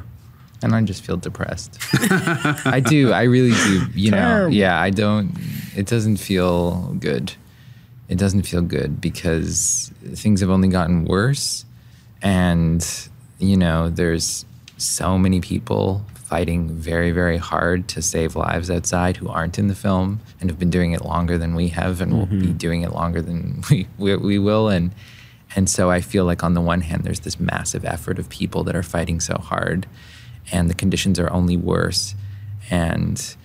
and 0.63 0.75
I 0.75 0.81
just 0.83 1.03
feel 1.03 1.17
depressed. 1.17 1.77
I 2.65 2.79
do. 2.79 3.11
I 3.11 3.23
really 3.23 3.51
do. 3.51 3.85
You 3.95 4.11
know. 4.11 4.47
Yeah. 4.47 4.79
I 4.79 4.91
don't. 4.91 5.31
It 5.75 5.87
doesn't 5.87 6.17
feel 6.17 6.93
good. 6.99 7.33
It 8.09 8.17
doesn't 8.17 8.43
feel 8.43 8.61
good 8.61 8.99
because 9.01 9.91
things 10.03 10.41
have 10.41 10.49
only 10.49 10.67
gotten 10.67 11.05
worse, 11.05 11.63
and 12.21 12.85
you 13.39 13.55
know, 13.55 13.89
there's 13.89 14.45
so 14.77 15.17
many 15.17 15.39
people 15.39 16.05
fighting 16.31 16.69
very, 16.69 17.11
very 17.11 17.35
hard 17.35 17.89
to 17.89 18.01
save 18.01 18.37
lives 18.37 18.71
outside 18.71 19.17
who 19.17 19.27
aren't 19.27 19.59
in 19.59 19.67
the 19.67 19.75
film 19.75 20.21
and 20.39 20.49
have 20.49 20.57
been 20.57 20.69
doing 20.69 20.93
it 20.93 21.03
longer 21.03 21.37
than 21.37 21.55
we 21.55 21.67
have, 21.67 21.99
and 21.99 22.13
will 22.13 22.25
be 22.25 22.37
mm-hmm. 22.37 22.53
doing 22.53 22.83
it 22.83 22.93
longer 22.93 23.21
than 23.21 23.61
we, 23.69 23.85
we 23.97 24.15
we 24.15 24.39
will, 24.39 24.69
and. 24.69 24.91
And 25.53 25.69
so 25.69 25.91
I 25.91 25.99
feel 25.99 26.23
like 26.23 26.45
on 26.45 26.53
the 26.53 26.61
one 26.61 26.79
hand, 26.79 27.03
there's 27.03 27.19
this 27.19 27.37
massive 27.37 27.83
effort 27.83 28.19
of 28.19 28.29
people 28.29 28.63
that 28.63 28.73
are 28.73 28.83
fighting 28.83 29.19
so 29.19 29.35
hard, 29.35 29.85
and 30.49 30.69
the 30.69 30.73
conditions 30.73 31.19
are 31.19 31.29
only 31.29 31.57
worse. 31.57 32.15
And 32.69 33.35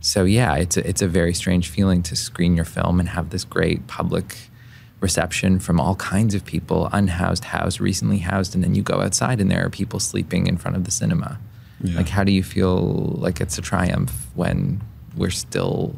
so 0.00 0.24
yeah, 0.24 0.54
it's 0.56 0.78
a, 0.78 0.88
it's 0.88 1.02
a 1.02 1.06
very 1.06 1.34
strange 1.34 1.68
feeling 1.68 2.02
to 2.04 2.16
screen 2.16 2.56
your 2.56 2.64
film 2.64 2.98
and 2.98 3.10
have 3.10 3.28
this 3.28 3.44
great 3.44 3.86
public 3.88 4.38
reception 5.00 5.58
from 5.58 5.78
all 5.78 5.96
kinds 5.96 6.34
of 6.34 6.46
people, 6.46 6.88
unhoused, 6.94 7.44
housed, 7.44 7.78
recently 7.78 8.18
housed, 8.20 8.54
and 8.54 8.64
then 8.64 8.74
you 8.74 8.82
go 8.82 9.02
outside 9.02 9.38
and 9.38 9.50
there 9.50 9.62
are 9.62 9.68
people 9.68 10.00
sleeping 10.00 10.46
in 10.46 10.56
front 10.56 10.78
of 10.78 10.84
the 10.84 10.90
cinema. 10.90 11.38
Yeah. 11.82 11.96
Like, 11.96 12.08
how 12.08 12.24
do 12.24 12.32
you 12.32 12.42
feel 12.42 13.16
like 13.20 13.40
it's 13.40 13.56
a 13.58 13.62
triumph 13.62 14.12
when 14.34 14.82
we're 15.16 15.30
still, 15.30 15.94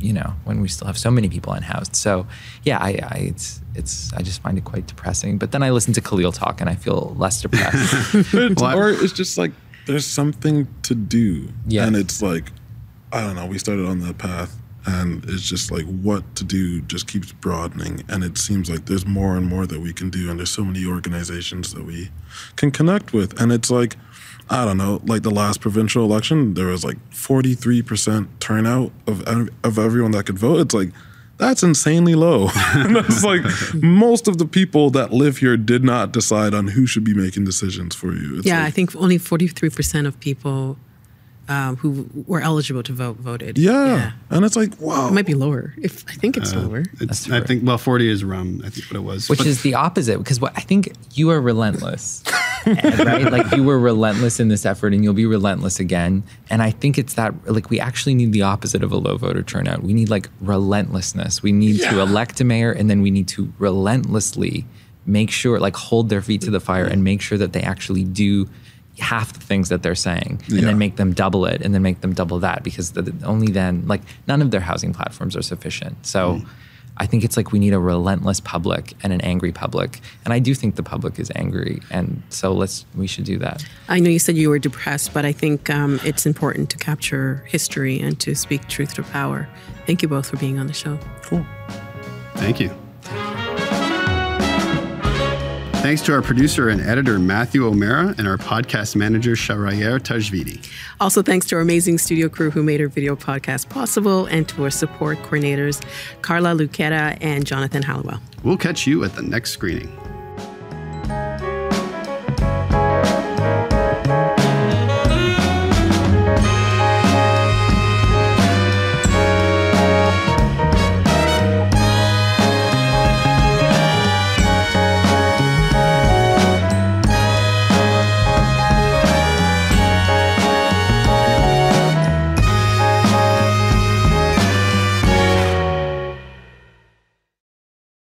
you 0.00 0.12
know, 0.12 0.34
when 0.44 0.60
we 0.60 0.68
still 0.68 0.86
have 0.86 0.96
so 0.98 1.10
many 1.10 1.28
people 1.28 1.52
unhoused? 1.52 1.94
So, 1.96 2.26
yeah, 2.62 2.78
I, 2.78 2.90
I 3.02 3.16
it's 3.30 3.60
it's 3.74 4.12
I 4.14 4.22
just 4.22 4.40
find 4.42 4.56
it 4.58 4.64
quite 4.64 4.86
depressing. 4.86 5.38
But 5.38 5.50
then 5.52 5.62
I 5.62 5.70
listen 5.70 5.92
to 5.94 6.00
Khaleel 6.00 6.32
talk 6.34 6.60
and 6.60 6.70
I 6.70 6.74
feel 6.74 7.14
less 7.18 7.42
depressed. 7.42 8.14
It's- 8.34 8.60
Well, 8.60 8.64
I- 8.66 8.74
or 8.74 8.88
it's 8.90 9.12
just 9.12 9.36
like 9.38 9.52
there's 9.86 10.06
something 10.06 10.66
to 10.82 10.94
do. 10.94 11.48
Yeah. 11.68 11.86
And 11.86 11.94
it's 11.96 12.22
like, 12.22 12.50
I 13.12 13.20
don't 13.20 13.36
know, 13.36 13.46
we 13.46 13.58
started 13.58 13.86
on 13.86 14.00
that 14.00 14.16
path 14.18 14.56
and 14.86 15.22
it's 15.28 15.42
just 15.42 15.70
like 15.70 15.84
what 15.84 16.22
to 16.36 16.44
do 16.44 16.80
just 16.82 17.06
keeps 17.06 17.32
broadening. 17.32 18.02
And 18.08 18.24
it 18.24 18.38
seems 18.38 18.70
like 18.70 18.86
there's 18.86 19.06
more 19.06 19.36
and 19.36 19.46
more 19.46 19.66
that 19.66 19.80
we 19.80 19.92
can 19.92 20.08
do. 20.10 20.30
And 20.30 20.38
there's 20.38 20.50
so 20.50 20.64
many 20.64 20.86
organizations 20.86 21.74
that 21.74 21.84
we 21.84 22.10
can 22.56 22.70
connect 22.70 23.12
with. 23.12 23.38
And 23.40 23.52
it's 23.52 23.70
like, 23.70 23.96
I 24.50 24.64
don't 24.64 24.76
know, 24.76 25.00
like 25.06 25.22
the 25.22 25.30
last 25.30 25.60
provincial 25.60 26.04
election, 26.04 26.54
there 26.54 26.66
was 26.66 26.84
like 26.84 26.98
43% 27.10 28.28
turnout 28.40 28.92
of, 29.06 29.26
of 29.26 29.78
everyone 29.78 30.10
that 30.10 30.26
could 30.26 30.38
vote. 30.38 30.60
It's 30.60 30.74
like, 30.74 30.90
that's 31.38 31.62
insanely 31.62 32.14
low. 32.14 32.48
and 32.74 32.94
that's 32.96 33.24
like 33.24 33.42
most 33.74 34.28
of 34.28 34.38
the 34.38 34.46
people 34.46 34.90
that 34.90 35.12
live 35.12 35.38
here 35.38 35.56
did 35.56 35.82
not 35.82 36.12
decide 36.12 36.54
on 36.54 36.68
who 36.68 36.86
should 36.86 37.04
be 37.04 37.14
making 37.14 37.44
decisions 37.44 37.94
for 37.94 38.12
you. 38.12 38.38
It's 38.38 38.46
yeah, 38.46 38.58
like, 38.58 38.66
I 38.66 38.70
think 38.70 38.94
only 38.96 39.18
43% 39.18 40.06
of 40.06 40.18
people 40.20 40.76
um, 41.48 41.76
who 41.76 42.08
were 42.26 42.40
eligible 42.40 42.82
to 42.82 42.92
vote 42.92 43.16
voted. 43.16 43.58
Yeah. 43.58 44.12
And 44.30 44.44
it's 44.44 44.56
like, 44.56 44.80
wow. 44.80 45.08
It 45.08 45.12
might 45.12 45.26
be 45.26 45.34
lower. 45.34 45.74
If 45.76 46.04
I 46.08 46.12
think 46.12 46.36
it's 46.36 46.54
lower. 46.54 46.84
It's, 47.00 47.30
I 47.30 47.40
think 47.40 47.66
well, 47.66 47.78
forty 47.78 48.08
is 48.08 48.22
around. 48.22 48.62
I 48.64 48.70
think 48.70 48.86
what 48.86 48.96
it 48.96 49.02
was. 49.04 49.28
which 49.28 49.38
But- 49.40 49.46
is 49.46 49.62
the 49.62 49.74
opposite 49.74 50.18
because 50.18 50.40
what 50.40 50.52
I 50.56 50.60
think 50.60 50.92
you 51.12 51.30
are 51.30 51.40
relentless, 51.40 52.22
right? 52.66 53.30
Like 53.30 53.52
you 53.52 53.62
were 53.62 53.78
relentless 53.78 54.40
in 54.40 54.48
this 54.48 54.64
effort, 54.64 54.94
and 54.94 55.04
you'll 55.04 55.12
be 55.14 55.26
relentless 55.26 55.78
again. 55.80 56.22
And 56.50 56.62
I 56.62 56.70
think 56.70 56.98
it's 56.98 57.14
that 57.14 57.34
like 57.50 57.70
we 57.70 57.78
actually 57.78 58.14
need 58.14 58.32
the 58.32 58.42
opposite 58.42 58.82
of 58.82 58.90
a 58.92 58.96
low 58.96 59.16
voter 59.16 59.42
turnout. 59.42 59.82
We 59.82 59.92
need 59.92 60.08
like 60.10 60.28
relentlessness. 60.40 61.42
We 61.42 61.52
need 61.52 61.80
to 61.80 62.00
elect 62.00 62.40
a 62.40 62.44
mayor, 62.44 62.72
and 62.72 62.88
then 62.88 63.02
we 63.02 63.10
need 63.10 63.28
to 63.28 63.52
relentlessly 63.58 64.66
make 65.06 65.30
sure, 65.30 65.60
like, 65.60 65.76
hold 65.76 66.08
their 66.08 66.22
feet 66.22 66.40
to 66.40 66.50
the 66.50 66.60
fire 66.60 66.86
and 66.86 67.04
make 67.04 67.20
sure 67.20 67.36
that 67.36 67.52
they 67.52 67.60
actually 67.60 68.04
do 68.04 68.48
half 68.98 69.32
the 69.32 69.40
things 69.40 69.68
that 69.70 69.82
they're 69.82 69.94
saying 69.94 70.40
and 70.46 70.52
Yeah. 70.60 70.66
then 70.66 70.78
make 70.78 70.96
them 70.96 71.12
double 71.12 71.46
it 71.46 71.60
and 71.62 71.74
then 71.74 71.82
make 71.82 72.00
them 72.00 72.12
double 72.12 72.38
that 72.40 72.62
because 72.62 72.92
the, 72.92 73.02
the- 73.02 73.26
only 73.26 73.48
then 73.50 73.84
like 73.86 74.02
none 74.28 74.40
of 74.40 74.50
their 74.52 74.60
housing 74.60 74.92
platforms 74.92 75.34
are 75.36 75.42
sufficient 75.42 76.06
so 76.06 76.40
i 76.96 77.04
think 77.06 77.24
it's 77.24 77.36
like 77.36 77.50
we 77.50 77.58
need 77.58 77.72
a 77.72 77.78
relentless 77.78 78.38
public 78.38 78.92
and 79.02 79.12
an 79.12 79.20
angry 79.22 79.50
public 79.50 80.00
and 80.24 80.32
i 80.32 80.38
do 80.38 80.54
think 80.54 80.76
the 80.76 80.82
public 80.82 81.18
is 81.18 81.30
angry 81.34 81.80
and 81.90 82.22
so 82.28 82.52
let's 82.52 82.86
we 82.94 83.06
should 83.08 83.24
do 83.24 83.36
that 83.38 83.64
I 83.88 83.98
know 84.00 84.10
you 84.10 84.18
said 84.20 84.36
you 84.36 84.48
were 84.48 84.58
depressed, 84.60 85.12
but 85.12 85.24
I 85.26 85.32
think 85.32 85.68
um, 85.68 86.00
it's 86.04 86.24
important 86.24 86.70
to 86.70 86.78
capture 86.78 87.44
history 87.46 88.00
and 88.00 88.18
to 88.20 88.34
speak 88.34 88.66
truth 88.68 88.94
to 88.94 89.02
power. 89.02 89.46
Thank 89.86 90.00
you 90.02 90.08
both 90.08 90.30
for 90.30 90.38
being 90.38 90.58
on 90.58 90.66
the 90.68 90.72
show. 90.72 90.98
cool. 91.22 91.44
Thank 92.36 92.60
you. 92.60 92.70
Thanks 95.84 96.00
to 96.04 96.14
our 96.14 96.22
producer 96.22 96.70
and 96.70 96.80
editor, 96.80 97.18
Matthew 97.18 97.66
O'Mara, 97.66 98.14
and 98.16 98.26
our 98.26 98.38
podcast 98.38 98.96
manager, 98.96 99.32
Sharayer 99.32 100.00
Tajvidi. 100.00 100.66
Also, 100.98 101.20
thanks 101.20 101.44
to 101.48 101.56
our 101.56 101.60
amazing 101.60 101.98
studio 101.98 102.30
crew 102.30 102.50
who 102.50 102.62
made 102.62 102.80
our 102.80 102.88
video 102.88 103.14
podcast 103.14 103.68
possible, 103.68 104.24
and 104.24 104.48
to 104.48 104.64
our 104.64 104.70
support 104.70 105.18
coordinators, 105.18 105.84
Carla 106.22 106.54
Luqueta 106.54 107.18
and 107.20 107.44
Jonathan 107.44 107.82
Hallowell. 107.82 108.18
We'll 108.42 108.56
catch 108.56 108.86
you 108.86 109.04
at 109.04 109.14
the 109.14 109.20
next 109.20 109.50
screening. 109.50 109.94